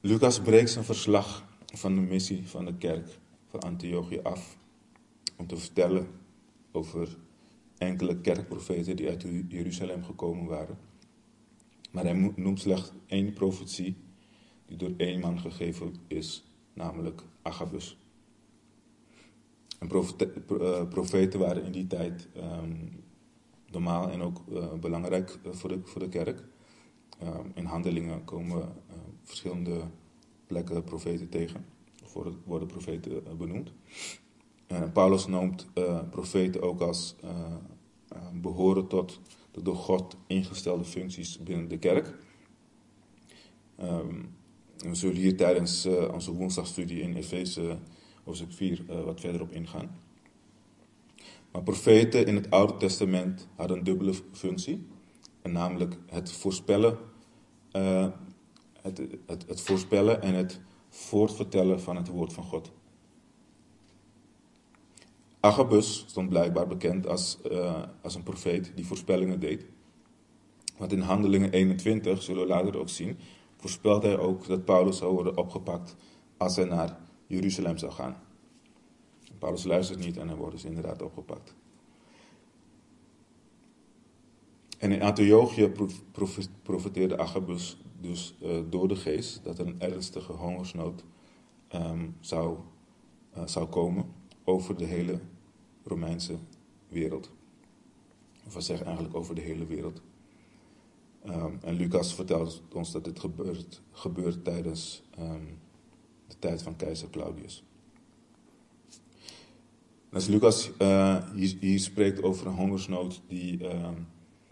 [0.00, 1.44] Lucas breekt zijn verslag
[1.74, 4.56] van de missie van de kerk van Antiochië af
[5.36, 6.06] om te vertellen
[6.72, 7.16] over
[7.78, 10.78] enkele kerkprofeten die uit Jeruzalem gekomen waren.
[11.90, 13.96] Maar hij noemt slechts één profetie
[14.66, 17.96] die door één man gegeven is, namelijk Agabus.
[19.78, 23.04] En eh, profeten waren in die tijd um,
[23.70, 24.40] normaal en ook
[24.80, 26.44] belangrijk voor, de, voor de kerk.
[27.54, 28.68] in handelingen komen
[29.22, 29.80] verschillende
[30.46, 31.64] plekken profeten tegen,
[32.04, 33.72] of worden profeten benoemd.
[34.92, 35.66] Paulus noemt
[36.10, 37.16] profeten ook als
[38.32, 39.20] behoren tot
[39.50, 42.14] de door God ingestelde functies binnen de kerk.
[43.80, 44.36] Um,
[44.76, 47.78] we zullen hier tijdens onze woensdagstudie in Efeze
[48.28, 49.98] hoofdstuk 4 uh, wat verder op ingaan.
[51.52, 54.86] Maar profeten in het Oude Testament hadden een dubbele functie.
[55.42, 56.98] En namelijk het voorspellen,
[57.72, 58.06] uh,
[58.82, 62.72] het, het, het voorspellen en het voortvertellen van het woord van God.
[65.40, 69.66] Agabus stond blijkbaar bekend als, uh, als een profeet die voorspellingen deed.
[70.76, 73.18] Want in Handelingen 21, zullen we later ook zien,
[73.56, 75.96] voorspelt hij ook dat Paulus zou worden opgepakt
[76.36, 78.16] als hij naar Jeruzalem zou gaan.
[79.38, 81.54] Paulus luistert niet en hij wordt dus inderdaad opgepakt.
[84.78, 85.72] En in Antiochië
[86.62, 91.04] profeteerde Agabus dus uh, door de geest dat er een ernstige hongersnood
[91.74, 92.58] um, zou,
[93.36, 94.04] uh, zou komen
[94.44, 95.20] over de hele
[95.84, 96.36] Romeinse
[96.88, 97.30] wereld.
[98.46, 100.02] Of we zeggen eigenlijk over de hele wereld.
[101.26, 105.58] Um, en Lucas vertelt ons dat dit gebeurt, gebeurt tijdens um,
[106.28, 107.64] de tijd van keizer Claudius.
[110.12, 113.88] als Lucas uh, hier, spreekt over een hongersnood die uh,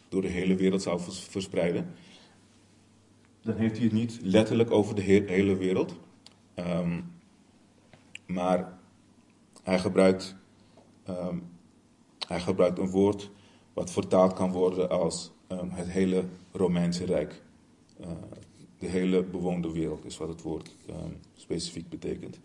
[0.09, 1.95] door de hele wereld zou verspreiden,
[3.41, 5.95] dan heeft hij het niet letterlijk over de he hele wereld.
[6.55, 7.15] Um,
[8.27, 8.79] maar
[9.63, 10.37] hij gebruikt,
[12.29, 13.31] hij gebruikt een woord
[13.73, 17.43] wat vertaald kan worden als um, het hele Romeinse Rijk.
[18.01, 18.07] Uh,
[18.79, 22.41] de hele bewoonde wereld is wat het woord um, specifiek betekent.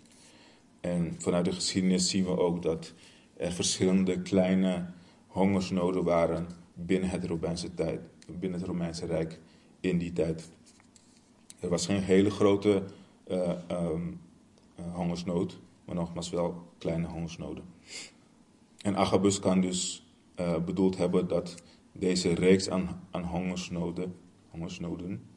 [0.81, 2.93] En vanuit de geschiedenis zien we ook dat
[3.37, 4.85] er verschillende kleine
[5.27, 7.99] hongersnoden waren binnen het Romeinse, tijd,
[8.39, 9.39] binnen het Romeinse Rijk
[9.79, 10.49] in die tijd.
[11.59, 12.83] Er was geen hele grote
[13.27, 14.19] uh, um,
[14.79, 17.63] uh, hongersnood, maar nogmaals wel kleine hongersnoden.
[18.81, 20.05] En Agabus kan dus
[20.39, 24.15] uh, bedoeld hebben dat deze reeks aan, aan hongersnoden,
[24.49, 25.30] hongersnoden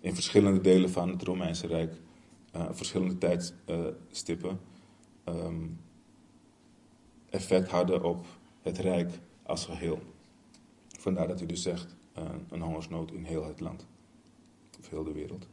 [0.00, 2.00] in verschillende delen van het Romeinse Rijk,
[2.56, 4.60] uh, verschillende tijdstippen,
[5.24, 5.80] um,
[7.30, 8.26] effect hadden op
[8.62, 9.10] het Rijk
[9.42, 9.98] als geheel.
[10.98, 13.86] Vandaar dat hij dus zegt uh, een hongersnood in heel het land,
[14.80, 15.48] of heel de wereld.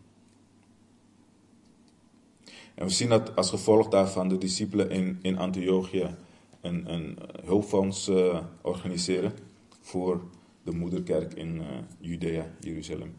[2.76, 6.16] En we zien dat als gevolg daarvan de discipelen in, in Antiochië
[6.62, 9.34] een, een hulpfonds uh, organiseren
[9.82, 10.22] voor
[10.64, 11.62] de moederkerk in
[12.00, 13.16] Judea, Jeruzalem.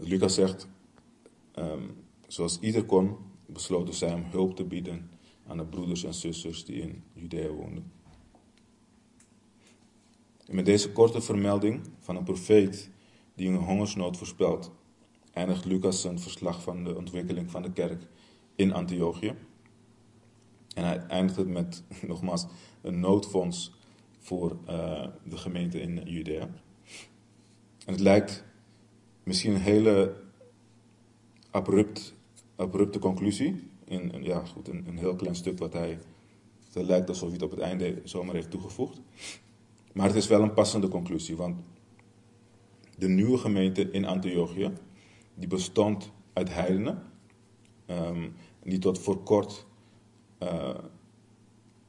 [0.00, 0.68] Lucas zegt,
[1.54, 1.96] um,
[2.26, 5.10] zoals ieder kon, besloten zij om hulp te bieden
[5.46, 7.92] aan de broeders en zusters die in Judea woonden.
[10.46, 12.90] En met deze korte vermelding van een profeet
[13.34, 14.72] die een hongersnood voorspelt,
[15.32, 18.06] eindigt Lucas zijn verslag van de ontwikkeling van de kerk
[18.54, 19.34] in Antiochië.
[20.74, 22.46] En hij eindigt het met, nogmaals,
[22.80, 23.72] een noodfonds
[24.18, 26.50] voor uh, de gemeente in Judea.
[27.84, 28.44] En het lijkt
[29.28, 30.14] misschien een hele
[31.50, 32.14] abrupt,
[32.56, 33.70] abrupte conclusie.
[33.84, 35.98] In, ja, goed, een, een heel klein stuk wat hij.
[36.72, 39.00] Het lijkt alsof hij het op het einde zomaar heeft toegevoegd.
[39.92, 41.56] Maar het is wel een passende conclusie, want
[42.96, 44.72] de nieuwe gemeente in Antiochië,
[45.34, 47.02] die bestond uit heidenen,
[47.86, 49.66] um, die tot voor kort
[50.42, 50.74] uh,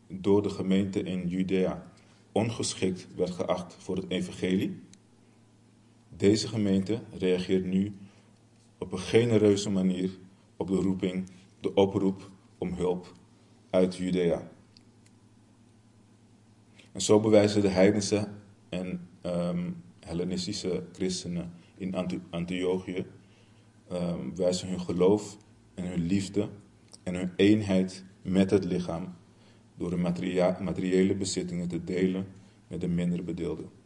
[0.07, 1.91] door de gemeente in Judea
[2.31, 4.79] ongeschikt werd geacht voor het evangelie.
[6.19, 7.93] Deze gemeente reageert nu
[8.77, 10.09] op een genereuze manier
[10.57, 13.13] op de roeping, de oproep om hulp
[13.69, 14.51] uit Judea.
[16.91, 18.27] En zo bewijzen de heidense
[18.69, 21.95] en um, Hellenistische christenen in
[22.29, 23.05] Antiochië
[23.91, 25.37] um, wijzen hun geloof
[25.73, 26.49] en hun liefde
[27.03, 29.15] en hun eenheid met het lichaam
[29.77, 29.97] door de
[30.59, 32.25] materiële bezittingen te delen
[32.67, 33.78] met de minder bedeelden.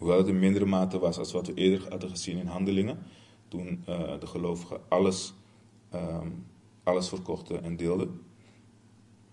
[0.00, 2.98] Hoewel het in mindere mate was als wat we eerder hadden gezien in handelingen,
[3.48, 5.34] toen uh, de gelovigen alles,
[5.94, 6.46] um,
[6.82, 8.20] alles verkochten en deelden,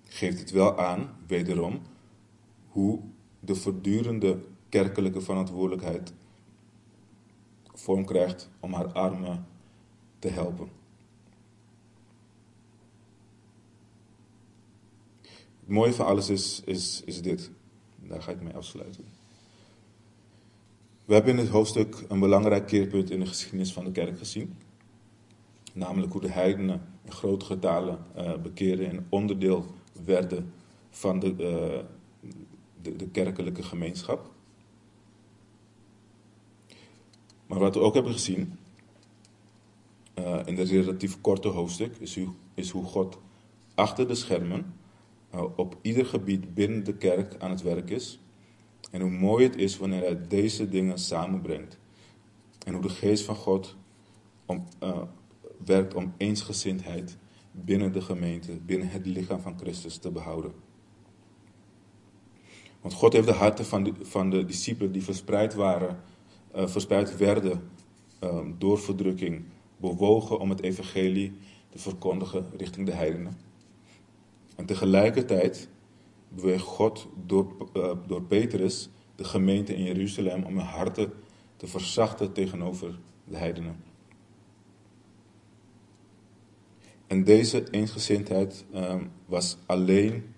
[0.04, 1.82] geeft het wel aan, wederom,
[2.68, 3.00] hoe
[3.40, 4.40] de voortdurende
[4.70, 6.14] kerkelijke verantwoordelijkheid
[7.74, 9.46] vorm krijgt om haar armen
[10.20, 10.70] te helpen.
[15.60, 17.52] Het mooie van alles is, is, is dit.
[17.96, 19.17] Daar ga ik mee afsluiten.
[21.08, 24.56] We hebben in dit hoofdstuk een belangrijk keerpunt in de geschiedenis van de kerk gezien.
[25.74, 29.66] Namelijk hoe de heidenen in grote getalen uh, bekeerden en onderdeel
[30.06, 30.54] werden
[30.90, 31.86] van de, eh,
[32.82, 34.32] de, de kerkelijke gemeenschap.
[37.46, 38.60] Maar wat we ook hebben gezien
[40.20, 43.18] uh, in het relatief korte hoofdstuk is, hoe, is hoe God
[43.76, 44.74] achter de schermen
[45.56, 48.20] op ieder gebied binnen de kerk aan het werk is.
[48.92, 51.78] En hoe mooi het is wanneer hij deze dingen samenbrengt.
[52.66, 53.76] En hoe de geest van God
[54.48, 55.02] uh,
[55.66, 57.18] werkt om eensgezindheid
[57.52, 60.52] binnen de gemeente, binnen het lichaam van Christus te behouden.
[62.82, 66.00] Want God heeft de harten van de, van de discipelen die verspreid waren,
[66.56, 67.70] uh, verspreid werden
[68.24, 69.46] um, door verdrukking,
[69.78, 71.34] bewogen om het evangelie
[71.70, 73.38] te verkondigen richting de heidenen.
[74.56, 75.70] En tegelijkertijd
[76.30, 81.12] beweegt God door, uh, door Petrus de gemeente in Jeruzalem om hun harten
[81.56, 83.84] te verzachten tegenover de heidenen.
[87.08, 90.34] En deze eensgezindheid um, was alleen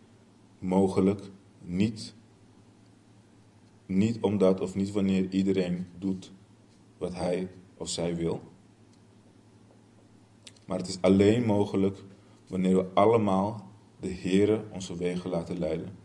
[0.60, 1.22] mogelijk,
[1.62, 2.16] niet,
[3.86, 6.32] niet omdat of niet wanneer iedereen doet
[6.98, 8.42] wat hij of zij wil.
[10.66, 12.04] Maar het is alleen mogelijk
[12.48, 13.69] wanneer we allemaal
[14.00, 15.98] de Heere onze wegen laten leiden.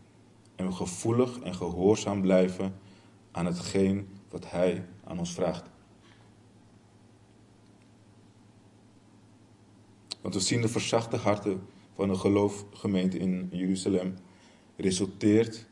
[0.55, 2.75] En we gevoelig en gehoorzaam blijven
[3.31, 5.69] aan hetgeen wat Hij aan ons vraagt.
[10.21, 14.15] Want we zien de verzachte harten van de geloofgemeente in Jeruzalem
[14.75, 15.67] resulteert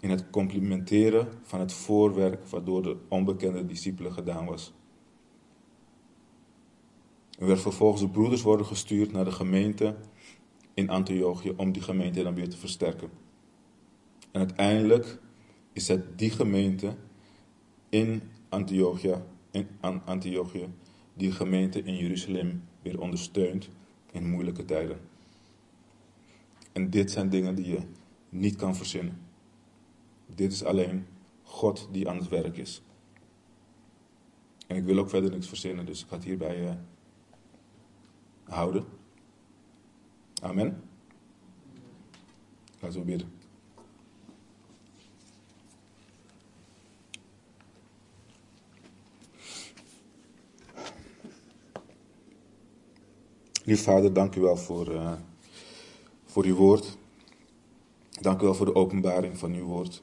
[0.00, 4.72] in het complimenteren van het voorwerk wat door de onbekende discipelen gedaan was.
[7.38, 9.96] Er werd vervolgens de broeders worden gestuurd naar de gemeente
[10.78, 13.10] in Antiochië om die gemeente dan weer te versterken.
[14.30, 15.18] En uiteindelijk
[15.72, 16.96] is het die gemeente
[17.88, 19.14] in Antiochië,
[19.50, 19.68] in
[20.04, 20.68] Antiochië
[21.14, 23.68] die gemeente in Jeruzalem weer ondersteunt
[24.12, 25.00] in moeilijke tijden.
[26.72, 27.80] En dit zijn dingen die je
[28.28, 29.18] niet kan verzinnen.
[30.34, 31.06] Dit is alleen
[31.42, 32.82] God die aan het werk is.
[34.66, 36.70] En ik wil ook verder niks verzinnen, dus ik ga het hierbij uh,
[38.44, 38.97] houden.
[40.40, 40.82] Amen.
[42.80, 43.32] Laten we bidden.
[53.64, 55.12] Lief Vader, dank u wel voor, uh,
[56.24, 56.96] voor uw woord.
[58.20, 60.02] Dank u wel voor de openbaring van uw woord.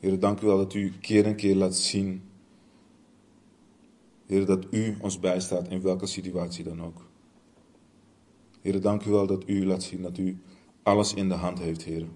[0.00, 2.22] Heer, dank u wel dat u keer en keer laat zien.
[4.26, 7.13] Heer, dat u ons bijstaat in welke situatie dan ook.
[8.64, 10.38] Heer, dank u wel dat u laat zien dat u
[10.82, 12.06] alles in de hand heeft, Heer.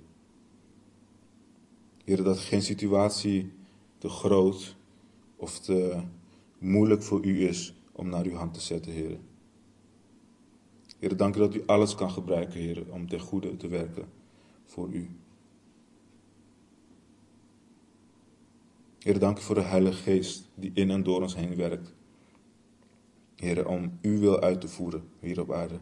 [2.05, 3.53] Heer, dat geen situatie
[3.99, 4.77] te groot
[5.37, 6.03] of te
[6.59, 9.19] moeilijk voor u is om naar uw hand te zetten, Heer.
[10.99, 14.09] Heer, dank u dat u alles kan gebruiken, Heer, om ten goede te werken
[14.65, 15.11] voor u.
[18.99, 21.95] Heer, dank u voor de Heilige Geest die in en door ons heen werkt.
[23.37, 25.79] Heer, om uw wil uit te voeren hier op aarde.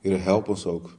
[0.00, 0.98] Heer, help ons ook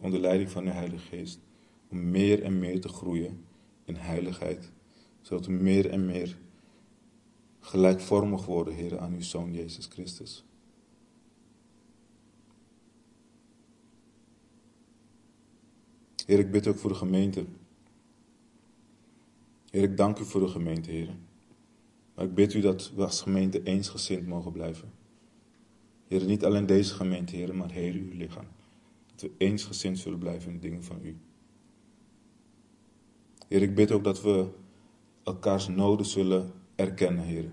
[0.00, 1.40] onder leiding van uw Heilige Geest
[1.88, 3.44] om meer en meer te groeien
[3.84, 4.72] in heiligheid,
[5.20, 6.36] zodat we meer en meer
[7.60, 10.44] gelijkvormig worden, Heer, aan uw Zoon Jezus Christus.
[16.26, 17.44] Heer, ik bid ook voor de gemeente.
[19.70, 21.16] Heer, ik dank u voor de gemeente, Heer.
[22.14, 24.92] Maar ik bid u dat we als gemeente eensgezind mogen blijven.
[26.06, 28.46] Heer, niet alleen deze gemeente, Heer, maar Heer, uw lichaam.
[29.06, 31.16] Dat we eensgezind zullen blijven in de dingen van u.
[33.48, 34.48] Heer, ik bid ook dat we
[35.22, 37.50] elkaars noden zullen erkennen, Heer.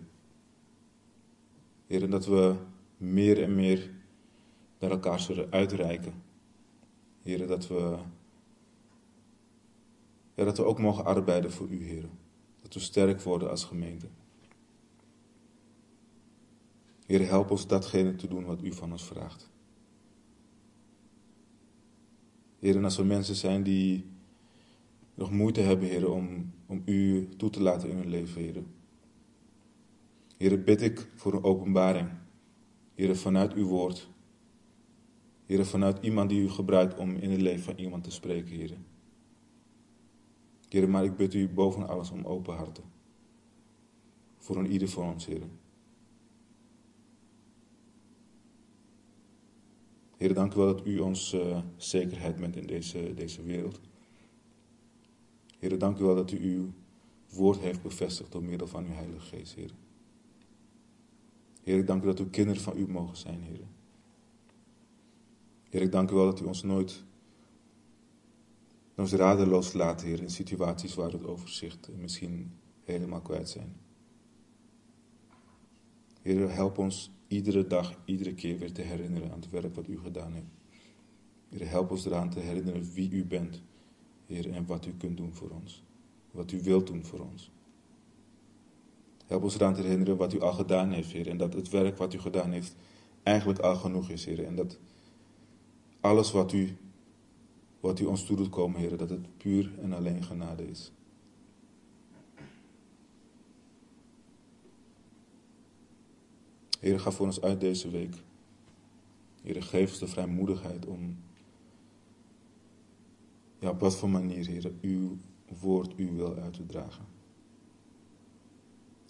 [1.88, 2.56] Heer, dat we
[2.98, 3.90] meer en meer
[4.80, 6.14] naar elkaar zullen uitreiken.
[7.22, 7.98] Heer, dat we,
[10.36, 12.06] ja, dat we ook mogen arbeiden voor u, Heer.
[12.62, 14.08] Dat we sterk worden als gemeente.
[17.14, 19.50] Heer, help ons datgene te doen wat u van ons vraagt.
[22.60, 24.06] Heer, en als er mensen zijn die
[25.14, 28.64] nog moeite hebben, Heer, om, om u toe te laten in hun leven, Heer.
[30.38, 32.10] Heer, bid ik voor een openbaring.
[32.94, 34.10] Heer, vanuit uw woord.
[35.46, 38.78] Heer, vanuit iemand die u gebruikt om in het leven van iemand te spreken, Heer.
[40.70, 42.84] Heer, maar ik bid u boven alles om open harten.
[44.38, 45.42] Voor een ieder van ons, Heer.
[50.24, 53.80] Heer, dank u wel dat u ons uh, zekerheid bent in deze, deze wereld.
[55.60, 56.72] Heer, dank u wel dat u uw
[57.30, 59.72] woord heeft bevestigd door middel van uw Heilige Geest, Heer.
[61.64, 63.68] Heer, ik dank u dat we kinderen van u mogen zijn, Heer.
[65.70, 67.04] Heer, ik dank u wel dat u ons nooit
[68.96, 72.52] ons radeloos laat, Heer, in situaties waar het overzicht en misschien
[72.84, 73.83] helemaal kwijt zijn.
[76.24, 80.00] Heer, help ons iedere dag, iedere keer weer te herinneren aan het werk wat u
[80.00, 80.80] gedaan heeft.
[81.50, 83.62] Heer, help ons eraan te herinneren wie u bent,
[84.26, 85.84] Heer, en wat u kunt doen voor ons.
[86.32, 87.52] Wat u wilt doen voor ons.
[89.26, 91.28] Help ons eraan te herinneren wat u al gedaan heeft, Heer.
[91.28, 92.76] En dat het werk wat u gedaan heeft
[93.24, 94.46] eigenlijk al genoeg is, Heer.
[94.46, 94.80] En dat
[96.00, 96.78] alles wat u,
[97.80, 100.92] wat u ons toe doet komen, Heer, dat het puur en alleen genade is.
[106.84, 108.16] Heer, ga voor ons uit deze week.
[109.42, 111.18] Heer, geef ons de vrijmoedigheid om,
[113.60, 115.18] ja, op wat voor manier, Heer, uw
[115.60, 117.06] woord, uw wil uit te dragen.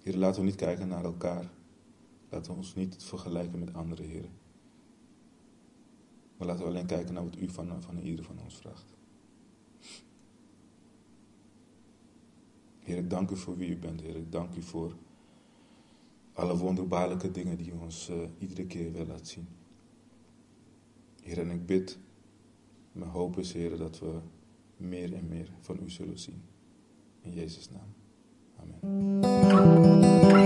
[0.03, 1.49] Heer, laten we niet kijken naar elkaar.
[2.29, 4.31] Laten we ons niet vergelijken met andere heren.
[6.37, 8.93] Maar laten we alleen kijken naar wat u van, van ieder van ons vraagt.
[12.79, 14.15] Heer, ik dank u voor wie u bent, Heer.
[14.15, 14.95] Ik dank u voor
[16.33, 19.47] alle wonderbaarlijke dingen die u ons uh, iedere keer wil laten zien.
[21.21, 21.97] Heer, en ik bid,
[22.91, 24.19] mijn hoop is, Heer, dat we
[24.77, 26.41] meer en meer van u zullen zien.
[27.21, 27.93] In Jezus' naam.
[28.81, 30.42] Amen.